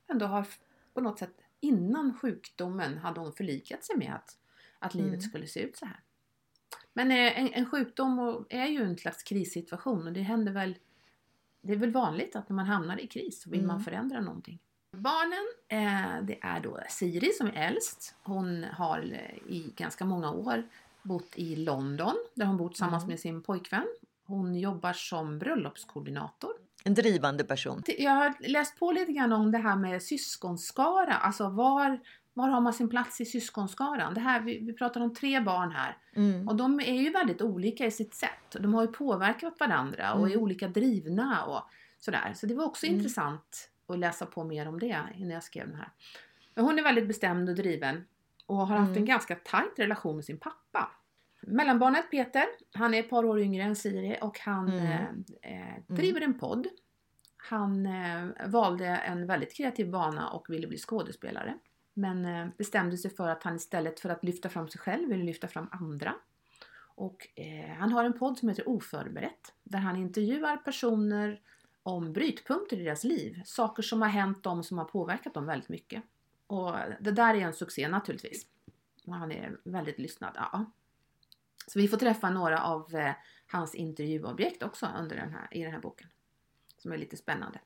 ändå 0.07 0.25
har 0.25 0.47
på 0.93 1.01
något 1.01 1.19
sätt 1.19 1.33
innan 1.59 2.17
sjukdomen 2.17 2.97
hade 2.97 3.19
hon 3.19 3.33
förlikat 3.33 3.83
sig 3.85 3.97
med 3.97 4.13
att, 4.15 4.37
att 4.79 4.93
livet 4.93 5.09
Mm. 5.09 5.21
skulle 5.21 5.47
se 5.47 5.59
ut 5.59 5.77
så 5.77 5.85
här. 5.85 5.99
Men 6.93 7.11
eh, 7.11 7.39
en, 7.39 7.53
en 7.53 7.65
sjukdom 7.69 8.45
är 8.49 8.65
ju 8.65 8.83
en 8.83 8.97
slags 8.97 9.23
krissituation 9.23 10.07
och 10.07 10.13
det 10.13 10.21
händer 10.21 10.51
väl 10.51 10.77
det 11.61 11.73
är 11.73 11.77
väl 11.77 11.91
vanligt 11.91 12.35
att 12.35 12.49
när 12.49 12.55
man 12.55 12.65
hamnar 12.65 12.99
i 12.99 13.07
kris 13.07 13.41
så 13.41 13.49
vill 13.49 13.61
man 13.63 13.75
Mm. 13.75 13.83
förändra 13.83 14.21
någonting. 14.21 14.59
Barnen, 14.91 15.47
eh, 15.67 16.23
det 16.25 16.39
är 16.41 16.59
då 16.59 16.79
Siri 16.89 17.29
som 17.37 17.47
är 17.47 17.67
äldst. 17.67 18.15
Hon 18.23 18.63
har 18.63 18.99
i 19.47 19.73
ganska 19.75 20.05
många 20.05 20.31
år 20.31 20.63
bott 21.03 21.31
i 21.35 21.55
London 21.55 22.15
där 22.33 22.45
hon 22.45 22.57
bott 22.57 22.71
tillsammans 22.71 23.03
Mm. 23.03 23.09
med 23.11 23.19
sin 23.19 23.41
pojkvän. 23.43 23.87
Hon 24.27 24.55
jobbar 24.55 24.93
som 24.93 25.39
bröllopskoordinator. 25.39 26.51
En 26.83 26.93
drivande 26.93 27.43
person. 27.43 27.83
Jag 27.97 28.11
har 28.11 28.33
läst 28.39 28.79
på 28.79 28.91
lite 28.91 29.11
grann 29.11 29.31
om 29.33 29.51
det 29.51 29.57
här 29.57 29.75
med 29.75 30.03
syskonskara, 30.03 31.13
alltså 31.13 31.49
var, 31.49 31.99
var 32.33 32.47
har 32.47 32.61
man 32.61 32.73
sin 32.73 32.89
plats 32.89 33.21
i 33.21 33.25
syskonskaran? 33.25 34.13
Det 34.13 34.19
här, 34.19 34.39
vi, 34.41 34.59
vi 34.59 34.73
pratar 34.73 35.01
om 35.01 35.13
tre 35.13 35.39
barn 35.39 35.71
här 35.71 35.97
Mm. 36.15 36.47
och 36.47 36.55
de 36.55 36.79
är 36.79 37.01
ju 37.01 37.09
väldigt 37.11 37.41
olika 37.41 37.85
i 37.85 37.91
sitt 37.91 38.13
sätt. 38.15 38.55
De 38.59 38.73
har 38.73 38.81
ju 38.81 38.87
påverkat 38.87 39.59
varandra 39.59 40.13
och 40.13 40.27
är 40.27 40.31
Mm. 40.31 40.43
olika 40.43 40.67
drivna 40.67 41.45
och 41.45 41.61
sådär. 41.99 42.33
Så 42.35 42.45
det 42.45 42.55
var 42.55 42.65
också 42.65 42.85
Mm. 42.85 42.97
intressant 42.97 43.69
att 43.87 43.99
läsa 43.99 44.25
på 44.25 44.43
mer 44.43 44.67
om 44.67 44.79
det 44.79 44.97
innan 45.15 45.29
jag 45.31 45.43
skrev 45.43 45.67
den 45.67 45.75
här. 45.77 45.89
Men 46.55 46.65
hon 46.65 46.79
är 46.79 46.83
väldigt 46.83 47.07
bestämd 47.07 47.49
och 47.49 47.55
driven 47.55 48.05
och 48.45 48.55
har 48.57 48.65
haft 48.77 48.87
Mm. 48.89 48.97
en 48.97 49.05
ganska 49.05 49.35
tajt 49.35 49.73
relation 49.79 50.15
med 50.15 50.25
sin 50.25 50.37
pappa. 50.39 50.91
Mellanbarnet 51.47 52.11
Peter, 52.11 52.45
han 52.73 52.93
är 52.93 52.99
ett 52.99 53.09
par 53.09 53.25
år 53.25 53.39
yngre 53.39 53.63
än 53.63 53.75
Siri 53.75 54.17
och 54.21 54.39
han 54.39 54.69
Mm. 54.69 55.23
eh, 55.41 55.67
eh, 55.77 55.83
driver 55.87 56.21
en 56.21 56.39
podd. 56.39 56.67
Han 57.37 57.85
eh, 57.85 58.27
valde 58.47 58.87
en 58.87 59.27
väldigt 59.27 59.55
kreativ 59.57 59.89
bana 59.91 60.29
och 60.29 60.49
ville 60.49 60.67
bli 60.67 60.77
skådespelare. 60.77 61.57
Men 61.93 62.25
eh, 62.25 62.47
bestämde 62.57 62.97
sig 62.97 63.11
för 63.15 63.27
att 63.29 63.43
han 63.43 63.55
istället 63.55 63.99
för 63.99 64.09
att 64.09 64.23
lyfta 64.23 64.49
fram 64.49 64.67
sig 64.69 64.81
själv 64.81 65.09
ville 65.09 65.23
lyfta 65.23 65.47
fram 65.47 65.67
andra. 65.71 66.13
Och 66.95 67.27
eh, 67.35 67.69
han 67.77 67.91
har 67.91 68.03
en 68.03 68.19
podd 68.19 68.37
som 68.37 68.49
heter 68.49 68.69
Oförberett. 68.69 69.53
Där 69.63 69.79
han 69.79 69.95
intervjuar 69.95 70.57
personer 70.57 71.41
om 71.83 72.13
brytpunkter 72.13 72.77
i 72.79 72.83
deras 72.83 73.03
liv. 73.03 73.41
Saker 73.45 73.83
som 73.83 74.01
har 74.01 74.09
hänt 74.09 74.43
dem 74.43 74.63
som 74.63 74.77
har 74.77 74.85
påverkat 74.85 75.33
dem 75.33 75.45
väldigt 75.45 75.69
mycket. 75.69 76.03
Och 76.47 76.73
det 76.99 77.11
där 77.11 77.35
är 77.35 77.39
en 77.39 77.53
succé 77.53 77.87
naturligtvis. 77.87 78.45
Han 79.07 79.31
är 79.31 79.57
väldigt 79.63 79.99
lyssnad. 79.99 80.31
Ja. 80.35 80.65
Så 81.67 81.79
vi 81.79 81.87
får 81.87 81.97
träffa 81.97 82.29
några 82.29 82.63
av 82.63 82.95
eh, 82.95 83.11
hans 83.47 83.75
intervjuobjekt 83.75 84.63
också 84.63 84.87
under 84.99 85.15
den 85.15 85.33
här, 85.33 85.47
i 85.51 85.63
den 85.63 85.71
här 85.71 85.79
boken. 85.79 86.07
Som 86.77 86.91
är 86.91 86.97
lite 86.97 87.17
spännande. 87.17 87.59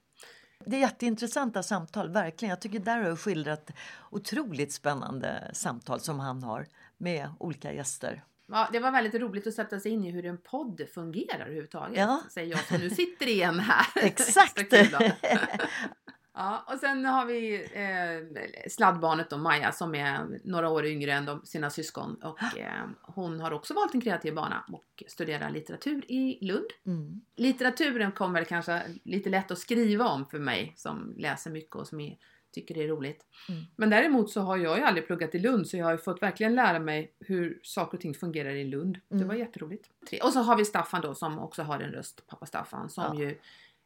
Det 0.66 0.76
är 0.76 0.80
jätteintressanta 0.80 1.64
samtal, 1.64 2.10
verkligen. 2.10 2.50
Jag 2.50 2.62
tycker 2.62 2.80
där 2.80 3.02
har 3.02 3.16
skildrat 3.16 3.72
otroligt 4.10 4.74
spännande 4.74 5.52
samtal 5.54 6.00
som 6.00 6.20
han 6.20 6.44
har 6.44 6.68
med 6.98 7.30
olika 7.40 7.74
gäster. 7.74 8.24
Ja, 8.48 8.70
det 8.72 8.80
var 8.80 8.92
väldigt 8.92 9.22
roligt 9.22 9.48
att 9.48 9.54
sätta 9.54 9.80
sig 9.80 9.92
in 9.92 10.06
i 10.06 10.12
hur 10.12 10.26
en 10.26 10.38
podd 10.38 10.82
fungerar 10.94 11.40
överhuvudtaget. 11.40 11.98
Ja. 11.98 12.22
Säger 12.30 12.52
jag 12.52 12.66
som 12.66 12.78
nu 12.78 12.90
sitter 12.90 13.28
i 13.28 13.42
en 13.42 13.60
här. 13.60 13.86
Exakt! 13.96 14.60
Ja, 16.42 16.64
och 16.74 16.80
sen 16.80 17.06
har 17.06 17.26
vi 17.26 17.56
eh, 17.74 18.70
sladdbarnet 18.70 19.30
då, 19.30 19.38
Maja, 19.38 19.72
som 19.72 19.96
är 19.96 20.40
några 20.44 20.70
år 20.70 20.86
yngre 20.86 21.14
än 21.14 21.26
de, 21.26 21.46
sina 21.46 21.70
syskon. 21.70 22.16
Och 22.24 22.58
eh, 22.58 22.86
hon 23.02 23.40
har 23.40 23.52
också 23.52 23.74
valt 23.74 23.94
en 23.94 24.02
kreativ 24.02 24.34
bana 24.36 24.64
och 24.72 25.04
studerar 25.08 25.50
litteratur 25.50 26.12
i 26.12 26.38
Lund. 26.46 26.66
Mm. 26.86 27.22
Litteraturen 27.36 28.12
kommer 28.12 28.34
väl 28.40 28.46
kanske 28.46 28.82
lite 29.04 29.30
lätt 29.30 29.52
att 29.52 29.58
skriva 29.60 30.08
om 30.10 30.26
för 30.26 30.40
mig 30.40 30.74
som 30.76 31.14
läser 31.18 31.52
mycket 31.52 31.76
och 31.76 31.88
som 31.88 32.00
är, 32.00 32.18
tycker 32.54 32.76
det 32.76 32.84
är 32.84 32.88
roligt. 32.88 33.26
Mm. 33.50 33.64
Men 33.76 33.90
däremot 33.90 34.32
så 34.32 34.42
har 34.42 34.58
jag 34.58 34.78
ju 34.78 34.84
aldrig 34.84 35.08
pluggat 35.08 35.36
i 35.36 35.40
Lund 35.40 35.68
så 35.68 35.78
jag 35.78 35.86
har 35.86 35.92
ju 35.92 35.98
fått 35.98 36.22
verkligen 36.22 36.56
lära 36.56 36.80
mig 36.80 37.14
hur 37.20 37.60
saker 37.64 37.98
och 37.98 38.02
ting 38.02 38.14
fungerar 38.14 38.50
i 38.52 38.64
Lund. 38.64 39.00
Det 39.10 39.16
Mm. 39.16 39.28
var 39.28 39.36
jätteroligt. 39.36 39.90
Och 40.24 40.34
så 40.34 40.40
har 40.40 40.56
vi 40.58 40.66
Staffan 40.66 41.02
då 41.02 41.16
som 41.16 41.40
också 41.40 41.64
har 41.64 41.80
en 41.80 41.92
röst, 41.92 42.28
pappa 42.28 42.46
Staffan, 42.46 42.90
som 42.90 43.04
Ja. 43.20 43.24
ju 43.24 43.38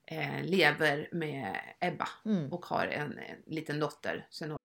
eh, 0.07 0.43
lever 0.43 1.07
med 1.11 1.59
Ebba 1.81 2.07
Mm. 2.25 2.53
och 2.53 2.65
har 2.65 2.87
en, 2.87 3.11
en 3.11 3.53
liten 3.55 3.79
dotter 3.79 4.27
sen 4.31 4.55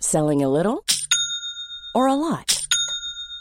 Selling 0.00 0.42
a 0.42 0.48
little 0.48 0.84
or 1.94 2.08
a 2.08 2.14
lot? 2.14 2.58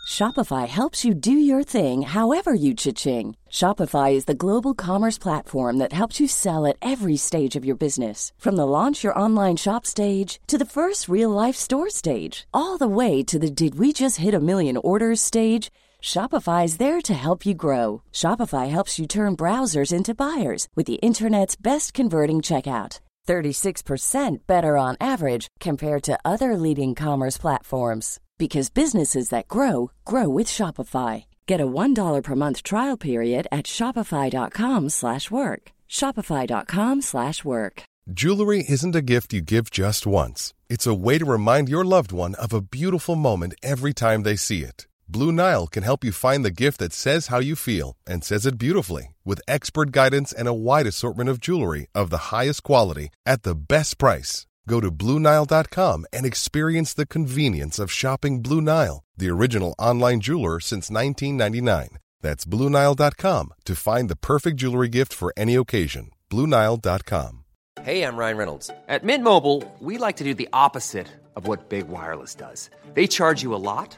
Shopify 0.07 0.67
helps 0.67 1.05
you 1.05 1.13
do 1.13 1.31
your 1.31 1.63
thing 1.63 2.01
however 2.01 2.53
you 2.53 2.73
cha-ching. 2.75 3.35
Shopify 3.49 4.11
is 4.13 4.25
the 4.25 4.33
global 4.33 4.73
commerce 4.73 5.17
platform 5.17 5.77
that 5.77 5.93
helps 5.93 6.19
you 6.19 6.27
sell 6.27 6.65
at 6.65 6.75
every 6.81 7.15
stage 7.17 7.55
of 7.55 7.65
your 7.65 7.77
business. 7.77 8.33
From 8.37 8.55
the 8.57 8.65
launch 8.67 9.03
your 9.05 9.17
online 9.17 9.55
shop 9.57 9.85
stage 9.85 10.39
to 10.47 10.57
the 10.57 10.65
first 10.65 11.07
real 11.07 11.29
life 11.29 11.55
store 11.55 11.89
stage, 11.89 12.45
all 12.53 12.77
the 12.77 12.87
way 12.87 13.23
to 13.23 13.39
the 13.39 13.49
did 13.49 13.75
we 13.79 13.93
just 13.93 14.17
hit 14.17 14.33
a 14.33 14.39
million 14.39 14.77
orders 14.77 15.21
stage. 15.21 15.71
Shopify 16.01 16.65
is 16.65 16.77
there 16.77 16.99
to 16.99 17.13
help 17.13 17.45
you 17.45 17.53
grow. 17.53 18.01
Shopify 18.11 18.67
helps 18.69 18.97
you 18.97 19.05
turn 19.07 19.37
browsers 19.37 19.93
into 19.93 20.15
buyers 20.15 20.67
with 20.75 20.87
the 20.87 20.95
internet's 20.95 21.55
best 21.55 21.93
converting 21.93 22.41
checkout. 22.41 22.99
36% 23.27 24.37
better 24.47 24.77
on 24.77 24.97
average 24.99 25.47
compared 25.59 26.01
to 26.03 26.17
other 26.25 26.57
leading 26.57 26.95
commerce 26.95 27.37
platforms 27.37 28.19
because 28.37 28.71
businesses 28.71 29.29
that 29.29 29.47
grow 29.47 29.91
grow 30.03 30.27
with 30.27 30.47
Shopify. 30.47 31.25
Get 31.45 31.61
a 31.61 31.67
$1 31.67 32.23
per 32.23 32.35
month 32.35 32.63
trial 32.63 32.97
period 32.97 33.47
at 33.51 33.67
shopify.com/work. 33.67 35.71
shopify.com/work. 35.87 37.83
Jewelry 38.21 38.65
isn't 38.67 38.95
a 38.95 39.07
gift 39.13 39.33
you 39.33 39.41
give 39.41 39.69
just 39.69 40.07
once. 40.07 40.53
It's 40.67 40.87
a 40.87 40.99
way 41.05 41.19
to 41.19 41.25
remind 41.37 41.69
your 41.69 41.85
loved 41.85 42.11
one 42.11 42.33
of 42.35 42.53
a 42.53 42.61
beautiful 42.61 43.15
moment 43.15 43.53
every 43.61 43.93
time 43.93 44.23
they 44.23 44.35
see 44.35 44.63
it. 44.63 44.87
Blue 45.11 45.33
Nile 45.33 45.67
can 45.67 45.83
help 45.83 46.05
you 46.05 46.13
find 46.13 46.45
the 46.45 46.57
gift 46.63 46.77
that 46.79 46.93
says 46.93 47.27
how 47.27 47.39
you 47.39 47.53
feel 47.53 47.97
and 48.07 48.23
says 48.23 48.45
it 48.45 48.57
beautifully 48.57 49.13
with 49.25 49.41
expert 49.45 49.91
guidance 49.91 50.31
and 50.31 50.47
a 50.47 50.53
wide 50.53 50.87
assortment 50.87 51.29
of 51.29 51.41
jewelry 51.41 51.87
of 51.93 52.09
the 52.09 52.31
highest 52.31 52.63
quality 52.63 53.09
at 53.25 53.43
the 53.43 53.53
best 53.53 53.97
price. 53.97 54.47
Go 54.69 54.79
to 54.79 54.89
BlueNile.com 54.89 56.05
and 56.13 56.25
experience 56.25 56.93
the 56.93 57.05
convenience 57.05 57.77
of 57.77 57.91
shopping 57.91 58.41
Blue 58.41 58.61
Nile, 58.61 59.03
the 59.17 59.29
original 59.29 59.75
online 59.77 60.21
jeweler 60.21 60.61
since 60.61 60.89
1999. 60.89 61.97
That's 62.21 62.45
BlueNile.com 62.45 63.53
to 63.65 63.75
find 63.75 64.09
the 64.09 64.15
perfect 64.15 64.55
jewelry 64.57 64.87
gift 64.87 65.13
for 65.13 65.33
any 65.35 65.55
occasion. 65.55 66.11
BlueNile.com. 66.29 67.43
Hey, 67.81 68.03
I'm 68.03 68.15
Ryan 68.15 68.37
Reynolds. 68.37 68.69
At 68.87 69.03
Mint 69.03 69.25
Mobile, 69.25 69.63
we 69.79 69.97
like 69.97 70.17
to 70.17 70.23
do 70.23 70.33
the 70.33 70.47
opposite 70.53 71.07
of 71.35 71.47
what 71.47 71.67
Big 71.67 71.89
Wireless 71.89 72.35
does. 72.35 72.69
They 72.93 73.07
charge 73.07 73.41
you 73.41 73.53
a 73.55 73.63
lot, 73.71 73.97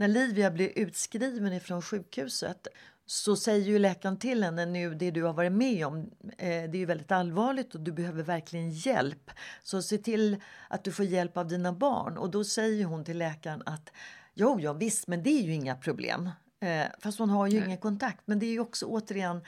När 0.00 0.08
Livia 0.08 0.50
blir 0.50 0.78
utskriven 0.78 1.52
ifrån 1.52 1.82
sjukhuset 1.82 2.66
så 3.06 3.36
säger 3.36 3.66
ju 3.66 3.78
läkaren 3.78 4.18
till 4.18 4.44
henne 4.44 4.66
nu 4.66 4.94
det 4.94 5.10
du 5.10 5.22
har 5.22 5.32
varit 5.32 5.52
med 5.52 5.86
om. 5.86 5.98
Eh, 5.98 6.38
det 6.38 6.46
är 6.46 6.76
ju 6.76 6.86
väldigt 6.86 7.12
allvarligt 7.12 7.74
och 7.74 7.80
du 7.80 7.92
behöver 7.92 8.22
verkligen 8.22 8.70
hjälp. 8.70 9.30
Så 9.62 9.82
se 9.82 9.98
till 9.98 10.36
att 10.68 10.84
du 10.84 10.92
får 10.92 11.04
hjälp 11.04 11.36
av 11.36 11.48
dina 11.48 11.72
barn. 11.72 12.18
Och 12.18 12.30
då 12.30 12.44
säger 12.44 12.84
hon 12.84 13.04
till 13.04 13.18
läkaren 13.18 13.62
att 13.66 13.92
jo, 14.34 14.60
ja 14.60 14.72
visst, 14.72 15.06
men 15.06 15.22
det 15.22 15.30
är 15.30 15.42
ju 15.42 15.52
inga 15.52 15.76
problem. 15.76 16.30
Eh, 16.60 16.86
fast 16.98 17.18
hon 17.18 17.30
har 17.30 17.46
ju 17.46 17.58
Nej. 17.58 17.66
ingen 17.66 17.78
kontakt. 17.78 18.22
Men 18.24 18.38
det 18.38 18.46
är 18.46 18.52
ju 18.52 18.60
också 18.60 18.86
återigen 18.86 19.40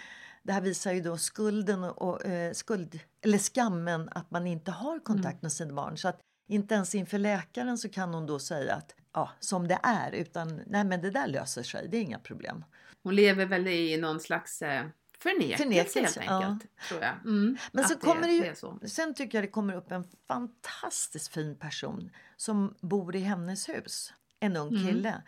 det 0.42 0.52
här 0.52 0.60
visar 0.60 0.92
ju 0.92 1.00
då 1.00 1.16
skulden 1.16 1.84
och 1.84 2.26
eh, 2.26 2.52
skuld 2.52 3.00
eller 3.20 3.38
skammen 3.38 4.08
att 4.12 4.30
man 4.30 4.46
inte 4.46 4.70
har 4.70 4.98
kontakt 4.98 5.42
med 5.42 5.52
sina 5.52 5.74
barn. 5.74 5.98
Så 5.98 6.08
att 6.08 6.20
inte 6.48 6.74
ens 6.74 6.94
inför 6.94 7.18
läkaren 7.18 7.78
så 7.78 7.88
kan 7.88 8.14
hon 8.14 8.26
då 8.26 8.38
säga 8.38 8.74
att 8.74 8.94
ja, 9.12 9.30
som 9.40 9.68
det 9.68 9.78
är 9.82 10.12
utan 10.12 10.62
nej 10.66 10.84
men 10.84 11.00
det 11.02 11.10
där 11.10 11.26
löser 11.26 11.62
sig, 11.62 11.88
det 11.88 11.96
är 11.96 12.00
inga 12.02 12.18
problem. 12.18 12.64
Hon 13.02 13.14
lever 13.14 13.46
väl 13.46 13.66
i 13.68 13.96
någon 13.96 14.20
slags 14.20 14.62
eh, 14.62 14.84
förnekelse, 15.18 15.62
Förnekelse, 15.62 16.20
helt 16.20 16.32
enkelt. 16.42 16.70
Tror 16.88 17.00
jag. 17.02 17.14
Mm, 17.24 17.56
Men 17.72 17.84
så 17.88 17.96
kommer 17.98 18.26
det 18.26 18.32
ju, 18.32 18.54
så. 18.54 18.78
sen 18.84 19.14
tycker 19.14 19.38
jag 19.38 19.44
det 19.44 19.48
kommer 19.50 19.74
upp 19.74 19.92
en 19.92 20.04
fantastiskt 20.28 21.28
fin 21.28 21.56
person 21.58 22.10
som 22.36 22.74
bor 22.80 23.16
i 23.16 23.20
hennes 23.20 23.68
hus. 23.68 24.12
En 24.40 24.56
ung 24.56 24.68
Mm. 24.76 24.86
kille 24.86 25.22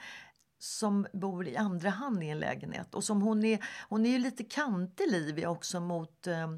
som 0.59 1.07
bor 1.13 1.49
i 1.49 1.57
andra 1.57 1.91
hand 1.91 2.23
i 2.25 2.29
en 2.29 2.39
lägenhet. 2.41 2.95
Och 2.95 3.05
som 3.05 3.23
hon 3.23 3.45
är, 3.45 3.59
hon 3.89 4.07
är 4.07 4.11
ju 4.11 4.19
lite 4.19 4.45
kantig 4.45 5.11
Livia 5.11 5.51
också 5.51 5.81
mot 5.81 6.27
eh, 6.27 6.49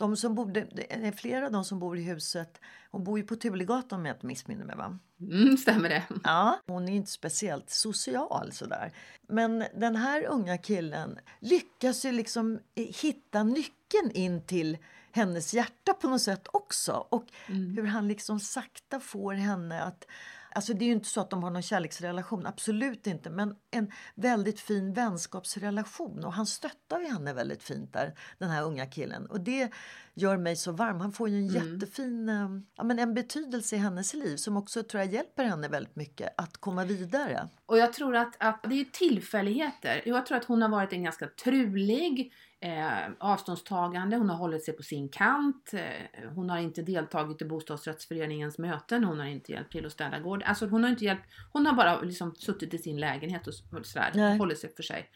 de 0.00 0.16
som 0.16 0.34
borde, 0.34 0.66
det 0.72 0.92
är 0.92 1.12
flera 1.12 1.46
av 1.46 1.52
de 1.52 1.64
som 1.64 1.78
bor 1.78 1.98
i 1.98 2.02
huset. 2.02 2.60
Hon 2.90 3.04
bor 3.04 3.18
ju 3.18 3.24
på 3.24 3.36
Tulegatan 3.36 4.00
om 4.00 4.06
jag 4.06 4.16
inte 4.16 4.26
missminner 4.26 4.64
mig 4.64 4.76
va? 4.76 4.98
Mm, 5.20 5.56
stämmer 5.56 5.88
det? 5.88 6.04
Ja, 6.24 6.60
hon 6.66 6.88
är 6.88 6.92
inte 6.92 7.10
speciellt 7.10 7.70
social 7.70 8.52
sådär. 8.52 8.92
Men 9.28 9.64
den 9.74 9.96
här 9.96 10.26
unga 10.26 10.58
killen 10.58 11.18
lyckas 11.40 12.04
ju 12.04 12.12
liksom 12.12 12.58
hitta 12.74 13.42
nyckeln 13.42 14.10
in 14.14 14.46
till 14.46 14.78
hennes 15.12 15.54
hjärta 15.54 15.94
på 15.94 16.08
något 16.08 16.22
sätt 16.22 16.48
också. 16.52 17.06
Och 17.08 17.24
hur 17.46 17.86
han 17.86 18.08
liksom 18.08 18.40
sakta 18.40 19.00
får 19.00 19.34
henne 19.34 19.82
att 19.82 20.06
Alltså 20.52 20.74
det 20.74 20.84
är 20.84 20.86
ju 20.86 20.92
inte 20.92 21.08
så 21.08 21.20
att 21.20 21.30
de 21.30 21.42
har 21.42 21.50
någon 21.50 21.62
kärleksrelation, 21.62 22.46
absolut 22.46 23.06
inte. 23.06 23.30
Men 23.30 23.56
en 23.70 23.92
väldigt 24.14 24.60
fin 24.60 24.92
vänskapsrelation. 24.92 26.24
Och 26.24 26.32
han 26.32 26.46
stöttar 26.46 27.00
ju 27.00 27.06
henne 27.06 27.32
väldigt 27.32 27.62
fint 27.62 27.92
där, 27.92 28.14
den 28.38 28.50
här 28.50 28.62
unga 28.62 28.86
killen. 28.86 29.26
Och 29.26 29.40
det 29.40 29.70
gör 30.14 30.36
mig 30.36 30.56
så 30.56 30.72
varm. 30.72 31.00
Han 31.00 31.12
får 31.12 31.28
ju 31.28 31.36
en 31.36 31.48
jättefin 31.48 32.28
eh, 32.28 32.48
ja, 32.76 32.84
men 32.84 32.98
en 32.98 33.14
betydelse 33.14 33.76
i 33.76 33.78
hennes 33.78 34.14
liv 34.14 34.36
som 34.36 34.56
också 34.56 34.82
tror 34.82 35.02
jag 35.02 35.12
hjälper 35.12 35.44
henne 35.44 35.68
väldigt 35.68 35.96
mycket 35.96 36.34
att 36.36 36.56
komma 36.56 36.84
vidare. 36.84 37.48
Och 37.66 37.78
jag 37.78 37.92
tror 37.92 38.16
att, 38.16 38.36
att 38.38 38.62
det 38.62 38.80
är 38.80 38.84
tillfälligheter. 38.84 40.02
Jag 40.04 40.26
tror 40.26 40.38
att 40.38 40.44
hon 40.44 40.62
har 40.62 40.68
varit 40.68 40.92
en 40.92 41.02
ganska 41.02 41.26
trulig, 41.26 42.32
eh, 42.60 43.10
avståndstagande, 43.18 44.16
hon 44.16 44.28
har 44.30 44.36
hållit 44.36 44.64
sig 44.64 44.76
på 44.76 44.82
sin 44.82 45.08
kant, 45.08 45.70
eh, 45.74 46.30
hon 46.34 46.50
har 46.50 46.58
inte 46.58 46.82
deltagit 46.82 47.42
i 47.42 47.44
bostadsrättsföreningens 47.44 48.58
möten, 48.58 49.04
hon 49.04 49.18
har 49.18 49.26
inte 49.26 49.52
hjälpt 49.52 49.72
till 49.72 49.86
att 49.86 49.92
städa 49.92 50.18
gård. 50.18 50.42
Alltså 50.46 50.66
hon 50.66 50.82
har 50.84 50.90
inte 50.90 51.04
hjälpt, 51.04 51.22
hon 51.52 51.66
har 51.66 51.72
bara 51.74 52.00
liksom 52.00 52.34
suttit 52.34 52.74
i 52.74 52.78
sin 52.78 53.00
lägenhet 53.00 53.46
och, 53.46 53.54
sådär, 53.86 54.10
Nej. 54.14 54.38
hållit 54.38 54.58
sig 54.58 54.74
för 54.76 54.82
sig. 54.82 55.10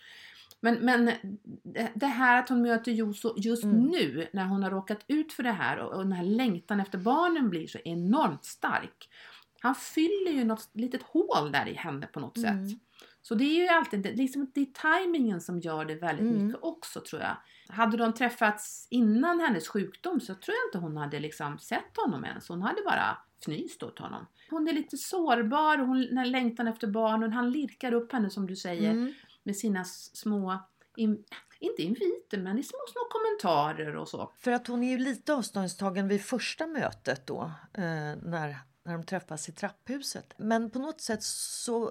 Men, 0.60 0.74
men 0.74 1.04
det- 1.62 1.90
det 1.94 2.06
här 2.06 2.38
att 2.42 2.48
hon 2.48 2.62
möter 2.62 2.92
Joso 2.92 3.34
just 3.36 3.64
Mm. 3.64 3.76
nu 3.84 4.28
när 4.32 4.44
hon 4.44 4.62
har 4.62 4.70
råkat 4.70 5.04
ut 5.08 5.32
för 5.32 5.42
det 5.42 5.52
här 5.52 5.78
och, 5.78 5.92
och 5.94 6.02
den 6.02 6.12
här 6.12 6.24
längtan 6.24 6.80
efter 6.80 6.98
barnen 6.98 7.50
blir 7.50 7.66
så 7.66 7.78
enormt 7.84 8.44
stark. 8.44 9.08
Han 9.60 9.74
fyller 9.74 10.30
ju 10.32 10.44
något 10.44 10.68
litet 10.72 11.02
hål 11.02 11.52
där 11.52 11.66
i 11.68 11.74
henne 11.74 12.06
på 12.06 12.20
något 12.20 12.36
Mm. 12.36 12.68
sätt. 12.68 12.78
Så 13.26 13.34
det 13.34 13.44
är 13.44 13.62
ju 13.62 13.68
alltid, 13.68 14.16
liksom, 14.16 14.50
det 14.54 14.60
är 14.60 14.64
tajmingen 14.66 15.40
som 15.40 15.60
gör 15.60 15.84
det 15.84 15.94
väldigt 15.94 16.26
Mm. 16.26 16.46
mycket 16.46 16.62
också 16.62 17.00
tror 17.00 17.22
jag. 17.22 17.36
Hade 17.68 17.96
de 17.96 18.12
träffats 18.14 18.86
innan 18.90 19.40
hennes 19.40 19.68
sjukdom 19.68 20.20
så 20.20 20.34
tror 20.34 20.54
jag 20.56 20.68
inte 20.68 20.78
hon 20.78 20.96
hade 20.96 21.20
liksom 21.20 21.58
sett 21.58 21.96
honom 21.96 22.24
ens. 22.24 22.48
Hon 22.48 22.62
hade 22.62 22.82
bara 22.82 23.18
fnyst 23.40 23.82
åt 23.82 23.98
honom. 23.98 24.26
Hon 24.50 24.68
är 24.68 24.72
lite 24.72 24.96
sårbar, 24.96 25.80
och 25.80 25.86
hon, 25.86 26.02
längtan 26.30 26.68
efter 26.68 26.86
barnen, 26.86 27.32
han 27.32 27.50
lirkar 27.50 27.92
upp 27.94 28.12
henne 28.12 28.30
som 28.30 28.46
du 28.46 28.56
säger 28.56 28.90
Mm. 28.90 29.12
med 29.42 29.56
sina 29.56 29.84
små, 29.84 30.58
in, 30.96 31.24
inte 31.58 31.82
inviter 31.82 32.38
men 32.38 32.58
i 32.58 32.62
små, 32.62 32.78
små 32.92 33.00
kommentarer 33.10 33.96
och 33.96 34.08
så. 34.08 34.32
För 34.38 34.50
att 34.52 34.66
hon 34.66 34.82
är 34.82 34.90
ju 34.90 34.98
lite 34.98 35.34
avståndstagen 35.34 36.08
vid 36.08 36.22
första 36.22 36.66
mötet 36.66 37.26
då, 37.26 37.42
eh, 37.72 37.82
när, 38.22 38.56
när 38.84 38.92
de 38.92 39.04
träffas 39.04 39.48
i 39.48 39.52
trapphuset. 39.52 40.34
Men 40.36 40.70
på 40.70 40.78
något 40.78 41.00
sätt 41.00 41.22
så 41.22 41.90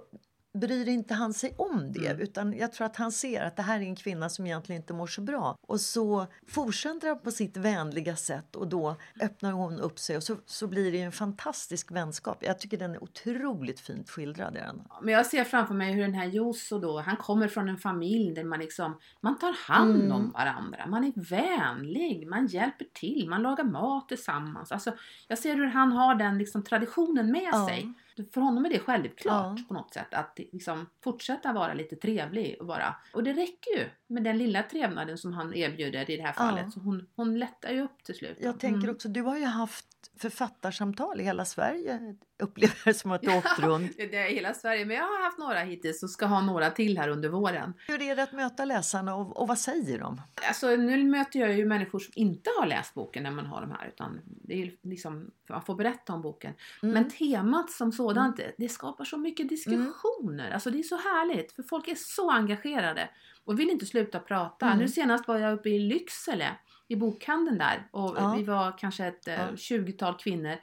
bryr 0.53 0.87
inte 0.89 1.13
han 1.13 1.33
sig 1.33 1.55
om 1.57 1.91
det. 1.93 2.07
Mm. 2.07 2.21
Utan 2.21 2.53
jag 2.53 2.73
tror 2.73 2.85
att 2.85 2.95
han 2.95 3.11
ser 3.11 3.41
att 3.41 3.55
det 3.55 3.61
här 3.63 3.79
är 3.79 3.83
en 3.83 3.95
kvinna 3.95 4.29
som 4.29 4.45
egentligen 4.45 4.81
inte 4.81 4.93
mår 4.93 5.07
så 5.07 5.21
bra. 5.21 5.57
Och 5.67 5.81
så 5.81 6.27
fortsätter 6.47 7.07
han 7.07 7.19
på 7.19 7.31
sitt 7.31 7.57
vänliga 7.57 8.15
sätt 8.15 8.55
och 8.55 8.67
då 8.67 8.95
öppnar 9.21 9.51
hon 9.51 9.79
upp 9.79 9.99
sig 9.99 10.17
och 10.17 10.23
så, 10.23 10.35
så 10.45 10.67
blir 10.67 10.91
det 10.91 11.01
en 11.01 11.11
fantastisk 11.11 11.91
vänskap. 11.91 12.37
Jag 12.43 12.59
tycker 12.59 12.77
den 12.77 12.91
är 12.95 13.03
otroligt 13.03 13.79
fint 13.79 14.09
skildrad. 14.09 14.53
Den. 14.53 14.81
Men 15.01 15.13
jag 15.13 15.25
ser 15.25 15.43
framför 15.43 15.73
mig 15.73 15.93
hur 15.93 16.01
den 16.01 16.13
här 16.13 16.25
Joso 16.25 16.79
då, 16.79 16.99
han 16.99 17.17
kommer 17.17 17.47
från 17.47 17.69
en 17.69 17.77
familj 17.77 18.33
där 18.33 18.43
man 18.43 18.59
liksom, 18.59 18.99
man 19.21 19.39
tar 19.39 19.53
hand 19.73 19.93
Mm. 19.95 20.11
om 20.11 20.31
varandra, 20.31 20.85
man 20.87 21.03
är 21.03 21.11
vänlig, 21.29 22.27
man 22.27 22.47
hjälper 22.47 22.85
till, 22.93 23.29
man 23.29 23.41
lagar 23.41 23.63
mat 23.63 24.07
tillsammans. 24.09 24.71
Alltså, 24.71 24.91
jag 25.27 25.37
ser 25.37 25.55
hur 25.55 25.65
han 25.65 25.91
har 25.91 26.15
den 26.15 26.37
liksom 26.37 26.63
traditionen 26.63 27.31
med 27.31 27.49
Ja. 27.51 27.67
sig. 27.67 27.93
För 28.33 28.41
honom 28.41 28.65
är 28.65 28.69
det 28.69 28.79
självklart 28.79 29.59
Ja. 29.59 29.65
på 29.67 29.73
något 29.73 29.93
sätt 29.93 30.13
att 30.13 30.39
liksom 30.51 30.89
fortsätta 31.03 31.53
vara 31.53 31.73
lite 31.73 31.95
trevlig 31.95 32.57
och 32.59 32.65
bara. 32.65 32.95
Och 33.13 33.23
det 33.23 33.33
räcker 33.33 33.77
ju 33.79 33.85
med 34.07 34.23
den 34.23 34.37
lilla 34.37 34.63
trevnaden 34.63 35.17
som 35.17 35.33
han 35.33 35.53
erbjuder 35.53 36.09
i 36.11 36.15
det 36.17 36.21
här 36.23 36.33
Ja. 36.37 36.43
fallet. 36.43 36.73
Så 36.73 36.79
hon, 36.79 37.07
hon 37.15 37.39
lättar 37.39 37.71
ju 37.71 37.81
upp 37.81 38.03
till 38.03 38.15
slut. 38.15 38.37
Jag 38.41 38.59
tänker 38.59 38.77
Mm. 38.83 38.95
också, 38.95 39.09
du 39.09 39.21
har 39.21 39.37
ju 39.37 39.45
haft 39.45 39.85
författarsamtal 40.19 41.21
i 41.21 41.23
hela 41.23 41.45
Sverige. 41.45 42.15
Upplever 42.43 42.75
det 42.85 42.93
som 42.93 43.11
att 43.11 43.21
du 43.21 43.37
åkt 43.37 43.59
runt. 43.59 43.97
Det 43.97 44.15
är 44.17 44.29
hela 44.29 44.53
Sverige, 44.53 44.85
men 44.85 44.95
jag 44.97 45.03
har 45.03 45.23
haft 45.23 45.37
några 45.37 45.59
hittills 45.59 46.03
och 46.03 46.09
ska 46.09 46.25
ha 46.25 46.41
några 46.41 46.69
till 46.71 46.97
här 46.97 47.09
under 47.09 47.29
våren. 47.29 47.73
Hur 47.87 48.01
är 48.01 48.15
det 48.15 48.23
att 48.23 48.31
möta 48.31 48.65
läsarna 48.65 49.15
och, 49.15 49.37
och 49.41 49.47
vad 49.47 49.57
säger 49.59 49.99
de? 49.99 50.21
Alltså, 50.47 50.67
nu 50.75 51.03
möter 51.03 51.39
jag 51.39 51.53
ju 51.57 51.65
människor 51.65 51.99
som 51.99 52.11
inte 52.15 52.49
har 52.59 52.65
läst 52.67 52.93
boken 52.93 53.23
när 53.23 53.31
man 53.31 53.45
har 53.45 53.61
de 53.61 53.71
här. 53.71 53.87
Utan 53.87 54.19
det 54.25 54.61
är 54.61 54.71
liksom, 54.81 55.31
man 55.49 55.61
får 55.61 55.75
berätta 55.75 56.13
om 56.13 56.21
boken. 56.21 56.53
Mm. 56.83 56.93
Men 56.93 57.09
temat 57.09 57.71
som 57.71 57.91
sådant, 57.91 58.37
det- 58.37 58.53
det 58.57 58.69
skapar 58.69 59.05
så 59.05 59.17
mycket 59.17 59.49
diskussioner. 59.49 60.51
Alltså 60.51 60.71
det 60.71 60.79
är 60.79 60.83
så 60.83 60.95
härligt, 60.97 61.51
för 61.51 61.63
folk 61.63 61.87
är 61.87 61.95
så 61.97 62.31
engagerade 62.31 63.09
och 63.45 63.59
vill 63.59 63.69
inte 63.69 63.85
sluta 63.85 64.19
prata. 64.19 64.65
Mm. 64.65 64.77
Nu 64.77 64.87
senast 64.87 65.27
var 65.27 65.37
jag 65.37 65.53
uppe 65.53 65.69
i 65.69 65.79
Lycksele, 65.79 66.47
i 66.87 66.95
bokhandeln 66.95 67.57
där. 67.57 67.87
Och 67.91 68.15
Ja. 68.17 68.33
vi 68.37 68.43
var 68.43 68.77
kanske 68.77 69.05
ett 69.05 69.27
eh, 69.27 69.33
Ja. 69.33 69.47
20-tal 69.55 70.15
kvinnor. 70.17 70.55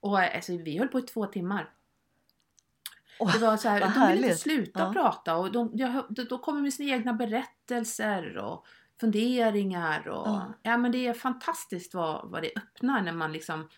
Och 0.00 0.22
eh, 0.22 0.34
alltså, 0.36 0.56
vi 0.56 0.78
höll 0.78 0.88
på 0.88 0.98
i 0.98 1.02
två 1.02 1.26
timmar. 1.26 1.70
Åh, 3.18 3.32
Det 3.32 3.38
var 3.38 3.56
så 3.56 3.68
här, 3.68 3.80
de 3.80 4.08
vill 4.12 4.24
inte 4.24 4.36
sluta 4.36 4.80
Ja. 4.80 4.92
prata 4.92 5.36
och 5.36 5.52
de, 5.52 5.76
de, 5.76 6.24
de 6.28 6.38
kommer 6.38 6.60
med 6.62 6.74
sina 6.74 6.92
egna 6.92 7.12
berättelser 7.12 8.36
och 8.38 8.66
funderingar. 9.00 10.08
Och, 10.08 10.28
Ja. 10.28 10.52
ja. 10.62 10.76
men 10.76 10.92
det 10.92 11.06
är 11.06 11.14
fantastiskt 11.14 11.94
vad, 11.94 12.28
vad 12.30 12.42
det 12.42 12.50
öppnar 12.56 13.02
när 13.02 13.12
man 13.12 13.32
liksom 13.32 13.68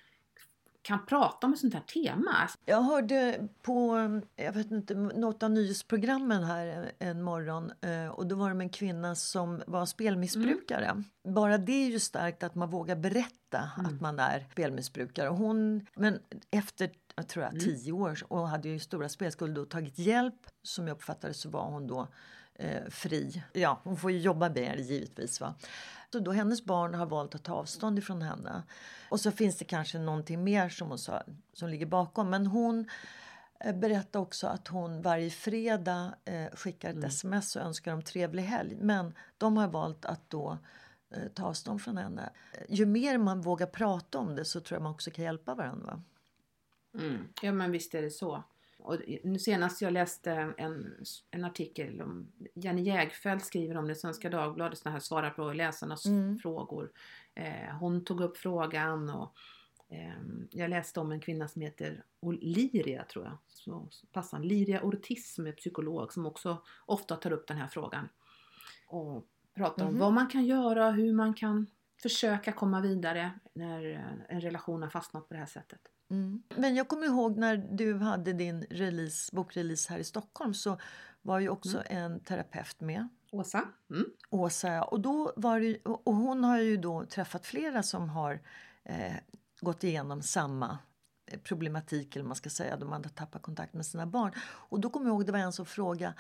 kan 0.84 1.06
prata 1.06 1.46
om 1.46 1.52
ett 1.52 1.58
sånt 1.58 1.74
här 1.74 1.80
tema. 1.80 2.48
Jag 2.64 2.82
hörde 2.82 3.48
på 3.62 3.96
jag 4.36 4.52
vet 4.52 4.70
inte, 4.70 4.94
något 4.94 5.42
av 5.42 5.50
nyhetsprogrammen 5.50 6.44
här 6.44 6.92
en 6.98 7.22
morgon 7.22 7.72
eh, 7.80 8.06
och 8.06 8.26
då 8.26 8.36
var 8.36 8.48
det 8.48 8.54
med 8.54 8.64
en 8.64 8.70
kvinna 8.70 9.14
som 9.14 9.62
var 9.66 9.86
spelmissbrukare. 9.86 11.02
Bara 11.28 11.58
det 11.58 11.72
är 11.72 11.90
ju 11.90 12.00
starkt 12.00 12.42
att 12.42 12.54
man 12.54 12.70
vågar 12.70 12.96
berätta 12.96 13.70
att 13.76 14.00
man 14.00 14.18
är 14.18 14.46
spelmissbrukare. 14.52 15.28
Hon, 15.28 15.86
men 15.94 16.18
efter 16.50 16.90
jag 17.16 17.28
tror 17.28 17.44
jag, 17.44 17.60
tio 17.60 17.92
år 17.92 18.18
och 18.28 18.48
hade 18.48 18.68
ju 18.68 18.78
stora 18.78 19.08
spelskulder 19.08 19.62
och 19.62 19.68
tagit 19.68 19.98
hjälp. 19.98 20.46
Som 20.62 20.88
jag 20.88 20.94
uppfattade 20.94 21.34
så 21.34 21.50
var 21.50 21.64
hon 21.64 21.86
då 21.86 22.08
eh, 22.54 22.84
fri. 22.90 23.42
Ja, 23.52 23.80
hon 23.84 23.96
får 23.96 24.10
ju 24.10 24.18
jobba 24.18 24.48
med 24.48 24.54
det 24.54 24.82
givetvis. 24.82 25.40
Va? 25.40 25.54
Så 26.14 26.18
då 26.20 26.32
hennes 26.32 26.64
barn 26.64 26.94
har 26.94 27.06
valt 27.06 27.34
att 27.34 27.42
ta 27.42 27.54
avstånd 27.54 27.98
ifrån 27.98 28.22
henne. 28.22 28.62
Och 29.08 29.20
så 29.20 29.30
finns 29.30 29.56
det 29.56 29.64
kanske 29.64 29.98
någonting 29.98 30.44
mer 30.44 30.68
som 30.68 30.88
hon 30.88 30.98
sa 30.98 31.22
som 31.52 31.68
ligger 31.68 31.86
bakom. 31.86 32.30
Men 32.30 32.46
hon 32.46 32.88
eh, 33.60 33.76
berättade 33.76 34.22
också 34.22 34.46
att 34.46 34.68
hon 34.68 35.02
varje 35.02 35.30
fredag 35.30 36.14
eh, 36.24 36.46
skickar 36.52 36.90
ett 36.90 37.04
sms 37.04 37.56
och 37.56 37.62
önskar 37.62 37.90
dem 37.90 38.02
trevlig 38.02 38.42
helg. 38.42 38.76
Men 38.80 39.14
de 39.38 39.56
har 39.56 39.68
valt 39.68 40.04
att 40.04 40.30
då 40.30 40.58
eh, 41.10 41.28
ta 41.34 41.44
avstånd 41.44 41.82
från 41.82 41.96
henne. 41.96 42.30
Ju 42.68 42.86
mer 42.86 43.18
man 43.18 43.40
vågar 43.40 43.66
prata 43.66 44.18
om 44.18 44.36
det 44.36 44.44
så 44.44 44.60
tror 44.60 44.76
jag 44.76 44.82
man 44.82 44.92
också 44.92 45.10
kan 45.10 45.24
hjälpa 45.24 45.54
varandra. 45.54 46.02
Va? 46.92 47.00
mm. 47.00 47.28
Ja 47.42 47.52
men 47.52 47.70
visst 47.70 47.94
är 47.94 48.02
det 48.02 48.10
så. 48.10 48.44
Och 48.84 48.96
nu 49.24 49.38
senast 49.38 49.82
jag 49.82 49.92
läste 49.92 50.32
en, 50.58 51.04
en 51.30 51.44
artikel 51.44 52.02
om 52.02 52.32
Jenny 52.54 52.82
Jägfeldt 52.82 53.44
skriver 53.44 53.76
om 53.76 53.86
det 53.86 53.92
i 53.92 53.96
Svenska 53.96 54.30
Dagbladet, 54.30 54.78
såna 54.78 54.92
här 54.92 55.00
svarar 55.00 55.30
på 55.30 55.52
läsarnas 55.52 56.06
Mm. 56.06 56.38
frågor. 56.38 56.92
Eh, 57.34 57.76
hon 57.80 58.04
tog 58.04 58.20
upp 58.20 58.36
frågan 58.36 59.10
och 59.10 59.34
eh, 59.88 60.12
jag 60.50 60.70
läste 60.70 61.00
om 61.00 61.12
en 61.12 61.20
kvinna 61.20 61.48
som 61.48 61.62
heter 61.62 62.04
Liria 62.40 63.04
tror 63.04 63.24
jag. 63.24 63.38
Så 63.48 63.88
passar 64.12 64.38
Liria 64.38 64.82
Ortiz 64.82 65.38
är 65.38 65.52
psykolog 65.52 66.12
som 66.12 66.26
också 66.26 66.62
ofta 66.86 67.16
tar 67.16 67.32
upp 67.32 67.46
den 67.48 67.56
här 67.56 67.68
frågan. 67.68 68.08
Och 68.86 69.26
pratar 69.54 69.84
om 69.84 69.90
Mhm. 69.90 70.00
vad 70.00 70.12
man 70.12 70.26
kan 70.26 70.44
göra, 70.44 70.90
hur 70.90 71.12
man 71.12 71.34
kan 71.34 71.66
försöka 72.02 72.52
komma 72.52 72.80
vidare 72.80 73.30
när 73.52 73.92
eh, 73.92 74.34
en 74.36 74.40
relation 74.40 74.82
har 74.82 74.90
fastnat 74.90 75.28
på 75.28 75.34
det 75.34 75.40
här 75.40 75.46
sättet. 75.46 75.80
Mm. 76.10 76.42
Men 76.56 76.76
jag 76.76 76.88
kommer 76.88 77.06
ihåg 77.06 77.36
när 77.36 77.56
du 77.56 77.98
hade 77.98 78.32
din 78.32 78.66
release, 78.70 79.36
bokrelease 79.36 79.92
här 79.92 79.98
i 79.98 80.04
Stockholm 80.04 80.54
så 80.54 80.78
var 81.22 81.38
ju 81.38 81.48
också 81.48 81.82
en 81.86 82.20
terapeut 82.20 82.80
med. 82.80 83.08
Åsa? 83.32 83.68
Mm. 83.90 84.06
Åsa, 84.30 84.68
ja. 84.68 84.82
och, 84.82 85.00
då 85.00 85.32
var 85.36 85.60
det, 85.60 85.78
och 85.84 86.14
hon 86.14 86.44
har 86.44 86.58
ju 86.58 86.76
då 86.76 87.04
träffat 87.04 87.46
flera 87.46 87.82
som 87.82 88.08
har 88.08 88.40
eh, 88.84 89.14
gått 89.60 89.84
igenom 89.84 90.22
samma 90.22 90.78
problematik 91.42 92.16
eller 92.16 92.26
man 92.26 92.36
ska 92.36 92.50
säga. 92.50 92.76
De 92.76 92.92
hade 92.92 93.08
tappat 93.08 93.42
kontakt 93.42 93.74
med 93.74 93.86
sina 93.86 94.06
barn. 94.06 94.32
Och 94.42 94.80
då 94.80 94.90
kommer 94.90 95.06
jag 95.06 95.14
ihåg 95.14 95.26
det 95.26 95.32
var 95.32 95.38
en 95.38 95.52
som 95.52 95.66
frågade 95.66 96.14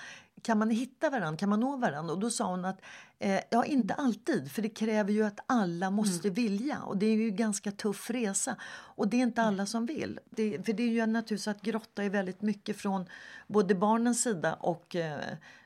kan 0.44 0.58
man 0.58 0.70
hitta 0.70 1.10
varandra, 1.10 1.36
kan 1.36 1.48
man 1.48 1.60
nå 1.60 1.76
varandra? 1.76 2.14
Och 2.14 2.20
då 2.20 2.30
sa 2.30 2.50
hon 2.50 2.64
att 2.64 2.80
eh, 3.18 3.40
ja, 3.50 3.64
inte 3.64 3.94
alltid, 3.94 4.52
för 4.52 4.62
det 4.62 4.68
kräver 4.68 5.12
ju 5.12 5.24
att 5.24 5.40
alla 5.46 5.90
måste 5.90 6.28
mm. 6.28 6.34
vilja. 6.34 6.82
Och 6.82 6.96
det 6.96 7.06
är 7.06 7.16
ju 7.16 7.28
en 7.28 7.36
ganska 7.36 7.70
tuff 7.70 8.10
resa. 8.10 8.56
Och 8.72 9.08
det 9.08 9.16
är 9.16 9.22
inte 9.22 9.42
alla 9.42 9.66
som 9.66 9.86
vill. 9.86 10.20
Det, 10.30 10.66
för 10.66 10.72
det 10.72 10.82
är 10.82 10.88
ju 10.88 11.06
naturligtvis 11.06 11.48
att 11.48 11.62
grotta 11.62 12.04
är 12.04 12.10
väldigt 12.10 12.42
mycket 12.42 12.76
från 12.76 13.06
både 13.46 13.74
barnens 13.74 14.22
sida 14.22 14.54
och 14.54 14.96
eh, 14.96 15.20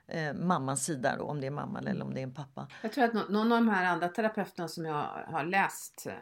eh, 0.07 0.35
mammans 0.35 0.85
sida, 0.85 1.17
då, 1.19 1.25
om 1.25 1.41
det 1.41 1.47
är 1.47 1.51
mamma 1.51 1.79
eller 1.79 2.05
om 2.05 2.15
det 2.15 2.21
är 2.21 2.25
en 2.25 2.35
pappa. 2.35 2.67
Jag 2.83 2.93
tror 2.93 3.05
att 3.05 3.29
någon 3.31 3.53
av 3.53 3.59
de 3.59 3.69
här 3.69 3.85
andra 3.85 4.09
terapeuterna 4.09 4.69
som 4.69 4.85
jag 4.85 5.07
har 5.27 5.45
läst 5.45 6.07
eh, 6.07 6.13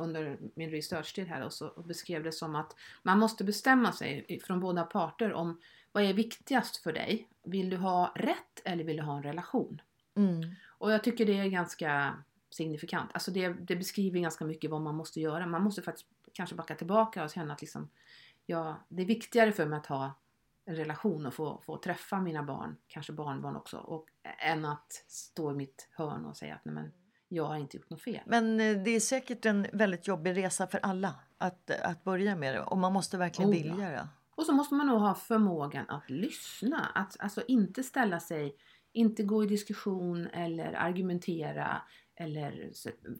under 0.00 0.38
min 0.54 0.70
researchtid 0.70 1.28
här 1.28 1.44
och 1.44 1.52
så 1.52 1.82
beskrev 1.84 2.22
det 2.22 2.32
som 2.32 2.56
att 2.56 2.76
man 3.02 3.18
måste 3.18 3.44
bestämma 3.44 3.92
sig 3.92 4.40
från 4.44 4.60
båda 4.60 4.84
parter 4.84 5.32
om 5.32 5.60
vad 5.92 6.04
är 6.04 6.14
viktigast 6.14 6.76
för 6.76 6.92
dig? 6.92 7.28
Vill 7.42 7.70
du 7.70 7.76
ha 7.76 8.12
rätt 8.16 8.60
eller 8.64 8.84
vill 8.84 8.96
du 8.96 9.02
ha 9.02 9.16
en 9.16 9.22
relation? 9.22 9.82
Mm. 10.14 10.54
Och 10.66 10.92
jag 10.92 11.04
tycker 11.04 11.26
det 11.26 11.38
är 11.38 11.46
ganska 11.46 12.22
signifikant. 12.50 13.10
Alltså 13.14 13.30
det, 13.30 13.48
det, 13.48 13.76
beskriver 13.76 14.20
ganska 14.20 14.44
mycket 14.44 14.70
vad 14.70 14.80
man 14.80 14.94
måste 14.94 15.20
göra. 15.20 15.46
Man 15.46 15.62
måste 15.62 15.82
faktiskt 15.82 16.08
kanske 16.32 16.56
backa 16.56 16.74
tillbaka 16.74 17.24
och 17.24 17.30
känna 17.30 17.54
att 17.54 17.60
liksom, 17.60 17.88
ja, 18.46 18.76
det 18.88 19.02
är 19.02 19.06
viktigare 19.06 19.52
för 19.52 19.66
mig 19.66 19.78
att 19.78 19.86
ha 19.86 20.14
en 20.64 20.76
relation 20.76 21.26
och 21.26 21.34
få, 21.34 21.62
få 21.66 21.76
träffa 21.76 22.20
mina 22.20 22.42
barn, 22.42 22.76
kanske 22.88 23.12
barnbarn 23.12 23.56
också, 23.56 23.78
och, 23.78 24.06
än 24.38 24.64
att 24.64 24.92
stå 25.08 25.50
i 25.50 25.54
mitt 25.54 25.88
hörn 25.92 26.24
och 26.24 26.36
säga 26.36 26.54
att 26.54 26.64
nej 26.64 26.74
men, 26.74 26.92
jag 27.32 27.44
har 27.44 27.56
inte 27.56 27.76
gjort 27.76 27.90
något 27.90 28.02
fel. 28.02 28.20
Men 28.26 28.60
eh, 28.60 28.76
det 28.76 28.90
är 28.90 29.00
säkert 29.00 29.46
en 29.46 29.66
väldigt 29.72 30.06
jobbig 30.06 30.36
resa 30.36 30.66
för 30.66 30.80
alla 30.82 31.14
att, 31.38 31.70
att 31.70 32.04
börja 32.04 32.36
med 32.36 32.54
det 32.54 32.60
och 32.60 32.78
man 32.78 32.92
måste 32.92 33.18
verkligen 33.18 33.50
oh, 33.50 33.54
vilja 33.54 33.90
det. 33.90 34.08
Och 34.34 34.46
så 34.46 34.52
måste 34.52 34.74
man 34.74 34.86
nog 34.86 35.00
ha 35.00 35.14
förmågan 35.14 35.84
att 35.88 36.10
lyssna, 36.10 36.90
att 36.94 37.16
alltså 37.20 37.42
inte 37.48 37.82
ställa 37.82 38.20
sig, 38.20 38.56
inte 38.92 39.22
gå 39.22 39.44
i 39.44 39.46
diskussion 39.46 40.26
eller 40.26 40.72
argumentera 40.72 41.82
eller 42.20 42.70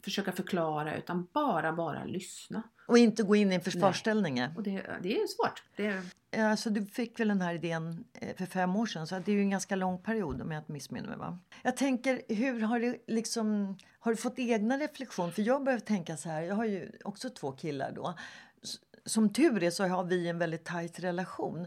försöka 0.04 0.32
förklara 0.32 0.96
utan 0.96 1.28
bara, 1.32 1.72
bara 1.72 2.04
lyssna. 2.04 2.62
Och 2.86 2.98
inte 2.98 3.22
gå 3.22 3.36
in 3.36 3.52
i 3.52 3.54
en 3.54 3.60
försvarsställning. 3.60 4.42
Och 4.56 4.62
det, 4.62 4.86
det 5.02 5.16
är 5.16 5.26
svårt. 5.26 5.62
Det... 5.76 6.02
Alltså, 6.42 6.70
du 6.70 6.86
fick 6.86 7.20
väl 7.20 7.28
den 7.28 7.40
här 7.40 7.54
idén 7.54 8.04
eh, 8.14 8.36
för 8.36 8.46
fem 8.46 8.76
år 8.76 8.86
sedan 8.86 9.06
så 9.06 9.18
det 9.18 9.32
är 9.32 9.34
ju 9.34 9.40
en 9.40 9.50
ganska 9.50 9.76
lång 9.76 10.02
period 10.02 10.42
om 10.42 10.50
jag 10.50 10.60
inte 10.60 10.72
missminner 10.72 11.08
mig. 11.08 11.18
Va? 11.18 11.38
Jag 11.62 11.76
tänker, 11.76 12.22
hur 12.28 12.60
har 12.60 12.80
du 12.80 13.02
liksom, 13.06 13.78
har 14.00 14.10
du 14.10 14.16
fått 14.16 14.38
egna 14.38 14.78
reflektioner? 14.78 15.30
För 15.30 15.42
jag 15.42 15.64
börjar 15.64 15.80
tänka 15.80 16.16
så 16.16 16.28
här, 16.28 16.42
jag 16.42 16.54
har 16.54 16.64
ju 16.64 16.92
också 17.04 17.30
två 17.30 17.52
killar 17.52 17.92
då. 17.92 18.14
Som 19.04 19.32
tur 19.32 19.62
är 19.62 19.70
så 19.70 19.86
har 19.86 20.04
vi 20.04 20.28
en 20.28 20.38
väldigt 20.38 20.64
tajt 20.64 21.00
relation. 21.00 21.66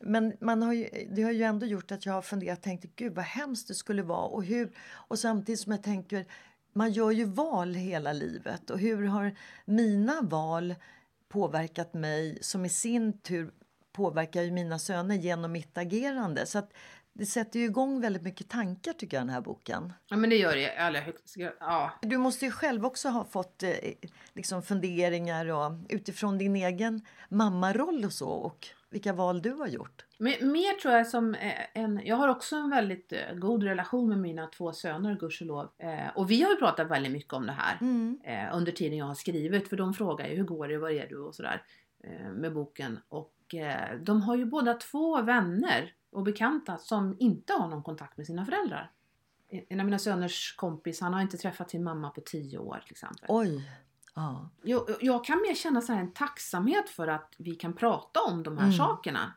Men 0.00 0.32
man 0.40 0.62
har 0.62 0.72
ju, 0.72 0.88
det 1.10 1.22
har 1.22 1.30
ju 1.30 1.42
ändå 1.42 1.66
gjort 1.66 1.92
att 1.92 2.06
jag 2.06 2.12
har 2.12 2.22
funderat 2.22 2.62
tänkt 2.62 2.96
gud 2.96 3.14
vad 3.14 3.24
hemskt 3.24 3.68
det 3.68 3.74
skulle 3.74 4.02
vara. 4.02 4.26
Och, 4.26 4.44
hur, 4.44 4.72
och 5.08 5.18
samtidigt 5.18 5.60
som 5.60 5.72
jag 5.72 5.82
tänker 5.82 6.26
man 6.72 6.92
gör 6.92 7.10
ju 7.10 7.24
val 7.24 7.74
hela 7.74 8.12
livet. 8.12 8.70
Och 8.70 8.78
hur 8.78 9.06
har 9.06 9.34
mina 9.64 10.20
val 10.22 10.74
påverkat 11.28 11.94
mig 11.94 12.38
som 12.40 12.64
i 12.64 12.68
sin 12.68 13.18
tur 13.18 13.50
påverkar 13.92 14.42
ju 14.42 14.50
mina 14.50 14.78
söner 14.78 15.14
genom 15.14 15.52
mitt 15.52 15.78
agerande. 15.78 16.46
Så 16.46 16.58
att 16.58 16.72
det 17.14 17.26
sätter 17.26 17.58
ju 17.58 17.64
igång 17.64 18.00
väldigt 18.00 18.22
mycket 18.22 18.48
tankar 18.48 18.92
tycker 18.92 19.16
jag 19.16 19.26
den 19.26 19.34
här 19.34 19.40
boken. 19.40 19.92
Ja 20.08 20.16
men 20.16 20.30
det 20.30 20.36
gör 20.36 20.54
det 20.54 20.60
i 20.60 20.76
allra 20.76 21.00
högsta 21.00 21.40
grad. 21.40 21.52
Ja. 21.60 21.90
Du 22.02 22.18
måste 22.18 22.44
ju 22.44 22.50
själv 22.50 22.86
också 22.86 23.08
ha 23.08 23.24
fått 23.24 23.62
eh, 23.62 23.70
liksom 24.32 24.62
funderingar 24.62 25.46
och, 25.46 25.72
utifrån 25.88 26.38
din 26.38 26.56
egen 26.56 27.06
mammaroll 27.28 28.04
och 28.04 28.12
så 28.12 28.28
och 28.28 28.68
vilka 28.90 29.12
val 29.12 29.42
du 29.42 29.50
har 29.50 29.66
gjort. 29.66 30.04
Men, 30.18 30.52
mer 30.52 30.80
tror 30.80 30.94
jag 30.94 31.06
som 31.06 31.36
en, 31.72 32.00
jag 32.04 32.16
har 32.16 32.28
också 32.28 32.56
en 32.56 32.70
väldigt 32.70 33.12
eh, 33.12 33.34
god 33.34 33.62
relation 33.62 34.08
med 34.08 34.18
mina 34.18 34.46
två 34.46 34.72
söner 34.72 35.16
gudskelov. 35.16 35.68
Eh, 35.78 36.08
och 36.14 36.30
vi 36.30 36.42
har 36.42 36.50
ju 36.50 36.56
pratat 36.56 36.90
väldigt 36.90 37.12
mycket 37.12 37.32
om 37.32 37.46
det 37.46 37.52
här 37.52 37.78
mm. 37.80 38.20
eh, 38.24 38.56
under 38.56 38.72
tiden 38.72 38.98
jag 38.98 39.06
har 39.06 39.14
skrivit 39.14 39.68
för 39.68 39.76
de 39.76 39.94
frågar 39.94 40.28
ju 40.28 40.36
hur 40.36 40.44
går 40.44 40.68
det, 40.68 40.78
var 40.78 40.90
är 40.90 41.06
du 41.08 41.18
och 41.18 41.34
sådär 41.34 41.62
eh, 42.04 42.32
med 42.32 42.52
boken. 42.52 42.98
Och 43.08 43.54
eh, 43.54 44.00
de 44.00 44.22
har 44.22 44.36
ju 44.36 44.44
båda 44.44 44.74
två 44.74 45.22
vänner 45.22 45.92
och 46.12 46.22
bekanta 46.22 46.78
som 46.78 47.16
inte 47.18 47.52
har 47.52 47.68
någon 47.68 47.82
kontakt 47.82 48.16
med 48.16 48.26
sina 48.26 48.44
föräldrar. 48.44 48.90
En 49.68 49.80
av 49.80 49.86
mina 49.86 49.98
söners 49.98 50.54
kompis, 50.56 51.00
han 51.00 51.14
har 51.14 51.20
inte 51.20 51.36
träffat 51.36 51.70
sin 51.70 51.84
mamma 51.84 52.10
på 52.10 52.20
tio 52.20 52.58
år 52.58 52.82
till 52.84 52.92
exempel. 52.92 53.24
Oj! 53.28 53.70
Ja. 54.14 54.50
Jag, 54.62 54.96
jag 55.00 55.24
kan 55.24 55.42
mer 55.42 55.54
känna 55.54 55.80
så 55.80 55.92
en 55.92 56.12
tacksamhet 56.12 56.90
för 56.90 57.08
att 57.08 57.34
vi 57.38 57.54
kan 57.54 57.72
prata 57.72 58.20
om 58.20 58.42
de 58.42 58.58
här 58.58 58.64
mm. 58.64 58.76
sakerna. 58.76 59.34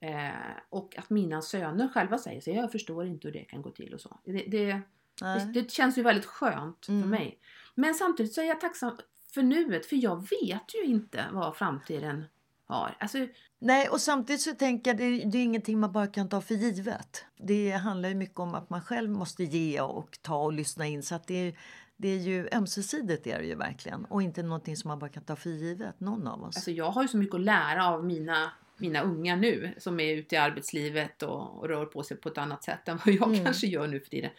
Eh, 0.00 0.30
och 0.68 0.98
att 0.98 1.10
mina 1.10 1.42
söner 1.42 1.88
själva 1.88 2.18
säger 2.18 2.40
så 2.40 2.50
jag 2.50 2.72
förstår 2.72 3.06
inte 3.06 3.28
hur 3.28 3.32
det 3.32 3.44
kan 3.44 3.62
gå 3.62 3.70
till 3.70 3.94
och 3.94 4.00
så. 4.00 4.18
Det, 4.24 4.32
det, 4.32 4.80
det, 5.20 5.52
det 5.54 5.70
känns 5.70 5.98
ju 5.98 6.02
väldigt 6.02 6.26
skönt 6.26 6.88
mm. 6.88 7.02
för 7.02 7.08
mig. 7.08 7.40
Men 7.74 7.94
samtidigt 7.94 8.32
så 8.34 8.40
är 8.40 8.44
jag 8.44 8.60
tacksam 8.60 8.96
för 9.34 9.42
nuet 9.42 9.86
för 9.86 9.96
jag 9.96 10.28
vet 10.30 10.74
ju 10.74 10.84
inte 10.84 11.24
vad 11.32 11.56
framtiden 11.56 12.24
har. 12.66 12.96
Alltså, 13.00 13.18
Nej, 13.58 13.88
och 13.88 14.00
samtidigt 14.00 14.42
så 14.42 14.52
tänker 14.52 14.90
jag 14.90 14.98
det, 14.98 15.24
det 15.24 15.38
är 15.38 15.42
ingenting 15.42 15.80
man 15.80 15.92
bara 15.92 16.06
kan 16.06 16.28
ta 16.28 16.40
för 16.40 16.54
givet. 16.54 17.24
Det 17.36 17.70
handlar 17.70 18.08
ju 18.08 18.14
mycket 18.14 18.38
om 18.38 18.54
att 18.54 18.70
man 18.70 18.82
själv 18.82 19.10
måste 19.10 19.44
ge 19.44 19.80
och 19.80 20.18
ta 20.22 20.36
och 20.36 20.52
lyssna 20.52 20.86
in. 20.86 21.02
Så 21.02 21.14
att 21.14 21.26
det 21.26 21.34
är, 21.34 21.58
det 21.96 22.08
är 22.08 22.18
ju 22.18 22.48
ömsesidigt 22.52 23.26
är 23.26 23.38
det 23.38 23.46
ju 23.46 23.54
verkligen 23.54 24.04
och 24.04 24.22
inte 24.22 24.42
någonting 24.42 24.76
som 24.76 24.88
man 24.88 24.98
bara 24.98 25.10
kan 25.10 25.24
ta 25.24 25.36
för 25.36 25.50
givet, 25.50 26.00
någon 26.00 26.26
av 26.26 26.42
oss. 26.42 26.56
Alltså 26.56 26.70
jag 26.70 26.90
har 26.90 27.02
ju 27.02 27.08
så 27.08 27.16
mycket 27.16 27.34
att 27.34 27.40
lära 27.40 27.88
av 27.88 28.04
mina 28.04 28.52
mina 28.76 29.02
unga 29.02 29.36
nu 29.36 29.74
som 29.78 30.00
är 30.00 30.14
ute 30.14 30.34
i 30.34 30.38
arbetslivet 30.38 31.22
och, 31.22 31.58
och 31.58 31.68
rör 31.68 31.86
på 31.86 32.02
sig 32.02 32.16
på 32.16 32.28
ett 32.28 32.38
annat 32.38 32.64
sätt 32.64 32.88
än 32.88 32.98
vad 33.06 33.14
jag 33.14 33.28
mm. 33.28 33.44
kanske 33.44 33.66
gör 33.66 33.86
nu 33.86 34.00
för 34.00 34.10
tiden. 34.10 34.30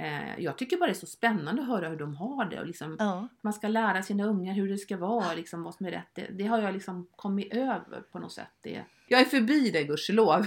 Eh, 0.00 0.40
jag 0.44 0.58
tycker 0.58 0.76
bara 0.76 0.86
det 0.86 0.92
är 0.92 0.94
så 0.94 1.06
spännande 1.06 1.62
att 1.62 1.68
höra 1.68 1.88
hur 1.88 1.96
de 1.96 2.16
har 2.16 2.44
det. 2.44 2.60
Och 2.60 2.66
liksom, 2.66 2.96
ja. 2.98 3.28
Man 3.40 3.52
ska 3.52 3.68
lära 3.68 4.02
sina 4.02 4.24
ungar 4.24 4.54
hur 4.54 4.68
det 4.68 4.78
ska 4.78 4.96
vara, 4.96 5.34
liksom, 5.34 5.62
vad 5.62 5.74
som 5.74 5.86
är 5.86 5.90
rätt. 5.90 6.08
Det, 6.14 6.26
det 6.30 6.46
har 6.46 6.58
jag 6.58 6.74
liksom 6.74 7.08
kommit 7.16 7.52
över 7.52 8.00
på 8.12 8.18
något 8.18 8.32
sätt. 8.32 8.48
Det, 8.60 8.84
jag 9.08 9.20
är 9.20 9.24
förbi 9.24 9.70
det 9.70 9.84
gudskelov. 9.84 10.46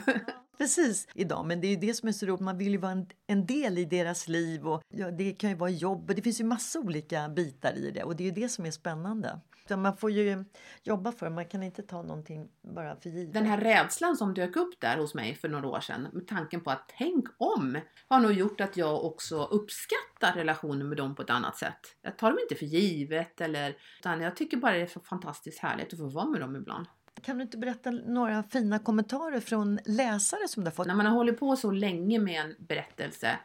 Precis, 0.57 1.07
idag. 1.15 1.45
Men 1.45 1.61
det 1.61 1.67
är 1.67 1.77
det 1.77 1.93
som 1.93 2.09
är 2.09 2.13
så 2.13 2.25
roligt. 2.25 2.41
Man 2.41 2.57
vill 2.57 2.71
ju 2.71 2.77
vara 2.77 2.91
en, 2.91 3.07
en 3.27 3.45
del 3.45 3.77
i 3.77 3.85
deras 3.85 4.27
liv. 4.27 4.67
Och, 4.67 4.81
ja, 4.89 5.11
det 5.11 5.31
kan 5.31 5.49
ju 5.49 5.55
vara 5.55 5.69
jobb 5.69 6.09
och 6.09 6.15
det 6.15 6.21
finns 6.21 6.39
ju 6.39 6.43
massa 6.43 6.79
olika 6.79 7.29
bitar 7.29 7.73
i 7.77 7.91
det. 7.91 8.03
Och 8.03 8.15
det 8.15 8.23
är 8.23 8.25
ju 8.25 8.41
det 8.41 8.49
som 8.49 8.65
är 8.65 8.71
spännande. 8.71 9.39
Så 9.71 9.77
man 9.77 9.97
får 9.97 10.11
ju 10.11 10.45
jobba 10.83 11.11
för 11.11 11.25
det. 11.25 11.35
Man 11.35 11.45
kan 11.45 11.63
inte 11.63 11.83
ta 11.83 12.01
någonting 12.01 12.49
bara 12.61 12.95
för 12.95 13.09
givet. 13.09 13.33
Den 13.33 13.45
här 13.45 13.57
rädslan 13.57 14.17
som 14.17 14.33
dök 14.33 14.55
upp 14.55 14.79
där 14.79 14.97
hos 14.97 15.13
mig 15.13 15.35
för 15.35 15.49
några 15.49 15.67
år 15.67 15.79
sedan. 15.79 16.07
Med 16.13 16.27
tanken 16.27 16.61
på 16.61 16.71
att 16.71 16.93
tänk 16.97 17.27
om. 17.37 17.79
Har 18.07 18.19
nog 18.19 18.31
gjort 18.31 18.61
att 18.61 18.77
jag 18.77 19.05
också 19.05 19.43
uppskattar 19.43 20.33
relationen 20.35 20.89
med 20.89 20.97
dem 20.97 21.15
på 21.15 21.21
ett 21.21 21.29
annat 21.29 21.57
sätt. 21.57 21.79
Jag 22.01 22.17
tar 22.17 22.29
dem 22.29 22.39
inte 22.41 22.55
för 22.55 22.65
givet 22.65 23.41
eller 23.41 23.75
utan 23.99 24.21
jag 24.21 24.35
tycker 24.35 24.57
bara 24.57 24.73
det 24.73 24.81
är 24.81 24.87
så 24.87 24.99
fantastiskt 24.99 25.59
härligt 25.59 25.93
att 25.93 25.99
få 25.99 26.07
vara 26.07 26.25
med 26.25 26.41
dem 26.41 26.55
ibland. 26.55 26.85
Kan 27.21 27.37
du 27.37 27.43
inte 27.43 27.57
berätta 27.57 27.91
några 27.91 28.43
fina 28.43 28.79
kommentarer 28.79 29.39
från 29.39 29.79
läsare 29.85 30.47
som 30.47 30.63
du 30.63 30.67
har 30.67 30.75
fått? 30.75 30.87
När 30.87 30.95
man 30.95 31.05
har 31.05 31.13
hållit 31.13 31.39
på 31.39 31.55
så 31.55 31.71
länge 31.71 32.19
med 32.19 32.41
en 32.41 32.55
berättelse 32.59 33.39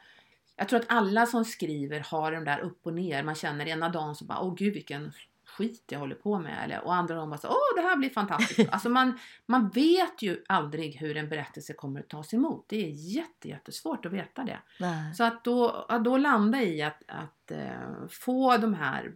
jag 0.57 0.69
tror 0.69 0.81
att 0.81 0.87
alla 0.89 1.27
som 1.27 1.45
skriver 1.45 2.01
har 2.01 2.33
de 2.33 2.45
där 2.45 2.59
upp 2.59 2.87
och 2.87 2.95
ner. 2.95 3.23
Man 3.23 3.35
känner 3.35 3.69
ena 3.69 3.89
dagen 3.89 4.15
så 4.15 4.25
bara, 4.25 4.41
åh 4.41 4.55
gud 4.55 4.75
vilken 4.75 5.13
skit 5.57 5.85
jag 5.89 5.99
håller 5.99 6.15
på 6.15 6.39
med. 6.39 6.65
Eller, 6.65 6.85
och 6.85 6.95
andra 6.95 7.15
dagen 7.15 7.31
bara 7.31 7.39
så, 7.39 7.49
åh 7.49 7.77
det 7.77 7.83
här 7.83 7.97
blir 7.97 8.11
fantastiskt. 8.11 8.69
alltså 8.73 8.89
man, 8.89 9.19
man 9.47 9.69
vet 9.69 10.23
ju 10.23 10.45
aldrig 10.49 10.97
hur 10.97 11.17
en 11.17 11.29
berättelse 11.29 11.73
kommer 11.73 12.01
att 12.01 12.09
tas 12.09 12.35
emot. 12.35 12.65
Det 12.69 12.85
är 12.85 12.91
jätte, 12.91 13.49
jättesvårt 13.49 14.07
att 14.07 14.13
veta 14.13 14.45
det. 14.45 14.59
Nej. 14.81 15.15
Så 15.15 15.25
att 15.25 15.45
då, 15.45 15.71
att 15.71 16.05
då 16.05 16.17
landa 16.17 16.63
i 16.63 16.83
att, 16.83 17.03
att 17.09 17.53
uh, 17.53 18.09
få 18.09 18.57
de 18.57 18.75
här 18.75 19.15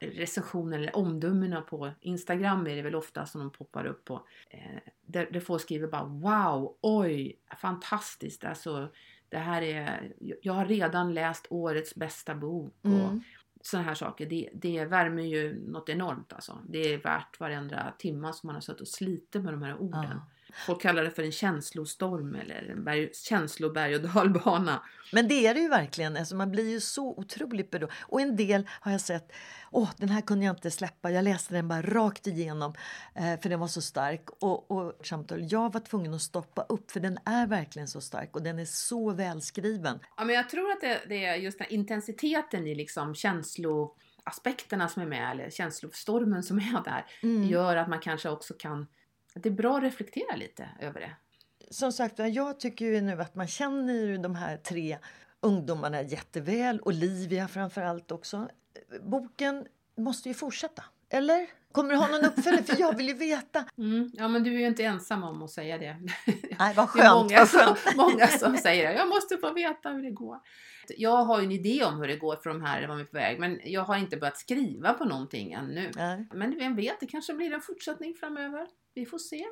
recensioner 0.00 0.78
eller 0.78 0.96
omdömena 0.96 1.60
på 1.60 1.90
Instagram 2.00 2.66
är 2.66 2.76
det 2.76 2.82
väl 2.82 2.94
ofta 2.94 3.26
som 3.26 3.40
de 3.40 3.50
poppar 3.50 3.86
upp 3.86 4.04
på. 4.04 4.26
Eh, 4.50 4.80
där, 5.06 5.28
där 5.32 5.40
folk 5.40 5.62
skriver 5.62 5.88
bara 5.88 6.04
wow, 6.04 6.76
oj, 6.80 7.38
fantastiskt. 7.60 8.44
Alltså, 8.44 8.88
det 9.28 9.38
här 9.38 9.62
är, 9.62 10.12
jag 10.42 10.52
har 10.52 10.66
redan 10.66 11.14
läst 11.14 11.46
årets 11.50 11.94
bästa 11.94 12.34
bok. 12.34 12.74
Och 12.82 12.90
mm 12.90 13.20
sådana 13.66 13.88
här 13.88 13.94
saker. 13.94 14.26
Det, 14.26 14.50
det 14.52 14.84
värmer 14.84 15.22
ju 15.22 15.68
något 15.68 15.88
enormt 15.88 16.32
alltså. 16.32 16.58
Det 16.68 16.78
är 16.78 16.98
värt 16.98 17.40
varenda 17.40 17.94
timma 17.98 18.32
som 18.32 18.46
man 18.46 18.54
har 18.54 18.60
suttit 18.60 18.80
och 18.80 18.88
slitit 18.88 19.42
med 19.42 19.52
de 19.52 19.62
här 19.62 19.76
orden. 19.76 20.10
Ja. 20.10 20.30
Folk 20.66 20.82
kallar 20.82 21.04
det 21.04 21.10
för 21.10 21.22
en 21.22 21.32
känslostorm 21.32 22.34
eller 22.34 22.70
en 22.70 22.84
berg, 22.84 23.10
känsloberg 23.14 23.94
och 23.94 24.00
dalbana. 24.14 24.82
Men 25.12 25.28
det 25.28 25.46
är 25.46 25.54
det 25.54 25.60
ju 25.60 25.68
verkligen. 25.68 26.16
Alltså 26.16 26.36
man 26.36 26.50
blir 26.50 26.70
ju 26.70 26.80
så 26.80 27.08
otroligt 27.08 27.70
beroende. 27.70 27.94
Och 28.00 28.20
en 28.20 28.36
del 28.36 28.68
har 28.80 28.92
jag 28.92 29.00
sett, 29.00 29.32
åh 29.70 29.90
den 29.96 30.08
här 30.08 30.20
kunde 30.20 30.44
jag 30.44 30.52
inte 30.52 30.70
släppa. 30.70 31.10
Jag 31.10 31.24
läste 31.24 31.54
den 31.54 31.68
bara 31.68 31.82
rakt 31.82 32.26
igenom 32.26 32.74
eh, 33.14 33.40
för 33.40 33.48
den 33.48 33.60
var 33.60 33.68
så 33.68 33.82
stark. 33.82 34.24
Och, 34.40 34.70
och 34.70 35.06
samtal, 35.06 35.46
jag 35.52 35.72
var 35.72 35.80
tvungen 35.80 36.14
att 36.14 36.22
stoppa 36.22 36.62
upp 36.62 36.90
för 36.90 37.00
den 37.00 37.18
är 37.24 37.46
verkligen 37.46 37.88
så 37.88 38.00
stark 38.00 38.36
och 38.36 38.42
den 38.42 38.58
är 38.58 38.64
så 38.64 39.10
välskriven. 39.12 39.98
Ja 40.16 40.24
men 40.24 40.34
jag 40.34 40.48
tror 40.50 40.70
att 40.70 40.80
det, 40.80 41.00
det 41.08 41.24
är 41.24 41.34
just 41.36 41.58
den 41.58 41.66
intensiteten 41.70 42.66
i 42.66 42.74
liksom 42.74 43.14
känslo 43.14 43.96
aspekterna 44.26 44.88
som 44.88 45.02
är 45.02 45.06
med, 45.06 45.30
eller 45.30 45.50
känslostormen 45.50 46.42
som 46.42 46.58
är 46.58 46.84
där, 46.84 47.04
Mm. 47.22 47.48
gör 47.48 47.76
att 47.76 47.88
man 47.88 48.00
kanske 48.00 48.28
också 48.28 48.54
kan... 48.58 48.86
Att 49.36 49.42
det 49.42 49.48
är 49.48 49.52
bra 49.52 49.76
att 49.76 49.82
reflektera 49.82 50.36
lite 50.36 50.68
över 50.80 51.00
det. 51.00 51.10
Som 51.70 51.92
sagt, 51.92 52.18
jag 52.18 52.60
tycker 52.60 52.84
ju 52.84 53.00
nu 53.00 53.20
att 53.20 53.34
man 53.34 53.46
känner 53.46 53.94
ju 53.94 54.18
de 54.18 54.34
här 54.34 54.56
tre 54.56 54.98
ungdomarna 55.40 56.02
jätteväl. 56.02 56.80
Olivia 56.84 57.48
framför 57.48 57.82
allt 57.82 58.12
också. 58.12 58.48
Boken 59.02 59.66
måste 59.96 60.28
ju 60.28 60.34
fortsätta. 60.34 60.84
Eller? 61.10 61.46
Kommer 61.72 61.90
du 61.90 61.96
ha 61.96 62.08
någon 62.08 62.24
uppföljning? 62.24 62.64
För 62.64 62.80
jag 62.80 62.96
vill 62.96 63.08
ju 63.08 63.14
veta. 63.14 63.64
Mm. 63.78 64.10
Ja, 64.14 64.28
men 64.28 64.42
du 64.44 64.54
är 64.54 64.58
ju 64.58 64.66
inte 64.66 64.84
ensam 64.84 65.22
om 65.24 65.42
att 65.42 65.50
säga 65.50 65.78
det. 65.78 65.96
Nej, 66.58 66.74
vad 66.74 66.88
Det 66.94 67.00
är 67.00 67.04
skönt. 67.04 67.14
många 67.14 67.38
vad 67.38 67.48
som, 67.48 67.60
skönt. 67.74 67.96
många 67.96 68.26
som 68.26 68.56
säger 68.56 68.88
det. 68.88 68.94
Jag 68.98 69.08
måste 69.08 69.36
få 69.36 69.52
veta 69.52 69.88
hur 69.88 70.02
det 70.02 70.10
går. 70.10 70.38
Jag 70.88 71.24
har 71.24 71.38
ju 71.40 71.44
en 71.44 71.52
idé 71.52 71.84
om 71.84 72.00
hur 72.00 72.08
det 72.08 72.16
går 72.16 72.36
för 72.36 72.50
de 72.50 72.62
här 72.62 72.86
var 72.88 72.96
vi 72.96 73.04
på 73.04 73.16
väg, 73.16 73.40
men 73.40 73.60
jag 73.64 73.82
har 73.82 73.96
inte 73.96 74.16
börjat 74.16 74.38
skriva 74.38 74.92
på 74.92 75.04
någonting 75.04 75.52
ännu. 75.52 75.90
Nej. 75.96 76.26
Men 76.32 76.58
vem 76.58 76.76
vet, 76.76 77.00
det 77.00 77.06
kanske 77.06 77.34
blir 77.34 77.52
en 77.54 77.60
fortsättning 77.60 78.14
framöver. 78.14 78.66
Vi 78.94 79.06
får 79.06 79.18
se. 79.18 79.44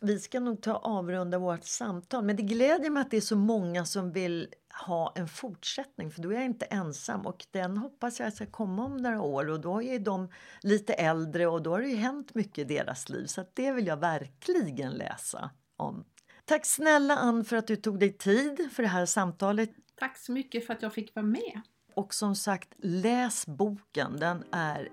Vi 0.00 0.18
ska 0.18 0.40
nog 0.40 0.62
ta 0.62 0.72
avrunda 0.72 1.38
vårt 1.38 1.64
samtal. 1.64 2.24
Men 2.24 2.36
det 2.36 2.42
gläder 2.42 2.90
mig 2.90 3.00
att 3.00 3.10
det 3.10 3.16
är 3.16 3.20
så 3.20 3.36
många 3.36 3.84
som 3.84 4.12
vill 4.12 4.48
ha 4.86 5.12
en 5.16 5.28
fortsättning. 5.28 6.10
För 6.10 6.22
då 6.22 6.30
är 6.30 6.34
jag 6.34 6.44
inte 6.44 6.64
ensam. 6.64 7.26
Och 7.26 7.46
den 7.50 7.76
hoppas 7.76 8.20
jag 8.20 8.32
ska 8.32 8.46
komma 8.46 8.84
om 8.84 8.96
några 8.96 9.22
år. 9.22 9.48
Och 9.48 9.60
då 9.60 9.82
är 9.82 9.98
de 9.98 10.28
lite 10.62 10.92
äldre 10.92 11.46
och 11.46 11.62
då 11.62 11.70
har 11.70 11.80
det 11.80 11.88
ju 11.88 11.96
hänt 11.96 12.34
mycket 12.34 12.58
i 12.58 12.64
deras 12.74 13.08
liv. 13.08 13.26
Så 13.26 13.40
att 13.40 13.56
det 13.56 13.72
vill 13.72 13.86
jag 13.86 13.96
verkligen 13.96 14.92
läsa 14.92 15.50
om. 15.76 16.04
Tack 16.44 16.66
snälla 16.66 17.16
Ann 17.16 17.44
för 17.44 17.56
att 17.56 17.66
du 17.66 17.76
tog 17.76 17.98
dig 17.98 18.12
tid 18.12 18.68
för 18.72 18.82
det 18.82 18.88
här 18.88 19.06
samtalet. 19.06 19.70
Tack 19.94 20.18
så 20.18 20.32
mycket 20.32 20.66
för 20.66 20.74
att 20.74 20.82
jag 20.82 20.92
fick 20.92 21.14
vara 21.14 21.26
med. 21.26 21.60
Och 21.94 22.14
som 22.14 22.36
sagt, 22.36 22.74
läs 22.78 23.46
boken. 23.46 24.16
Den 24.16 24.44
är 24.52 24.88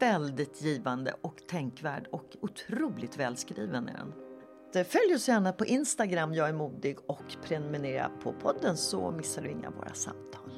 väldigt 0.00 0.62
givande 0.62 1.14
och 1.22 1.46
tänkvärd 1.48 2.06
och 2.12 2.36
otroligt 2.40 3.16
välskriven 3.16 3.88
är 3.88 3.94
den. 3.94 4.12
Följ 4.84 5.14
oss 5.14 5.28
gärna 5.28 5.52
på 5.52 5.66
Instagram, 5.66 6.34
jag 6.34 6.48
är 6.48 6.52
modig 6.52 6.96
och 7.06 7.36
prenumerera 7.44 8.10
på 8.22 8.32
podden 8.32 8.76
så 8.76 9.10
missar 9.10 9.42
du 9.42 9.50
inga 9.50 9.70
våra 9.70 9.94
samtal. 9.94 10.57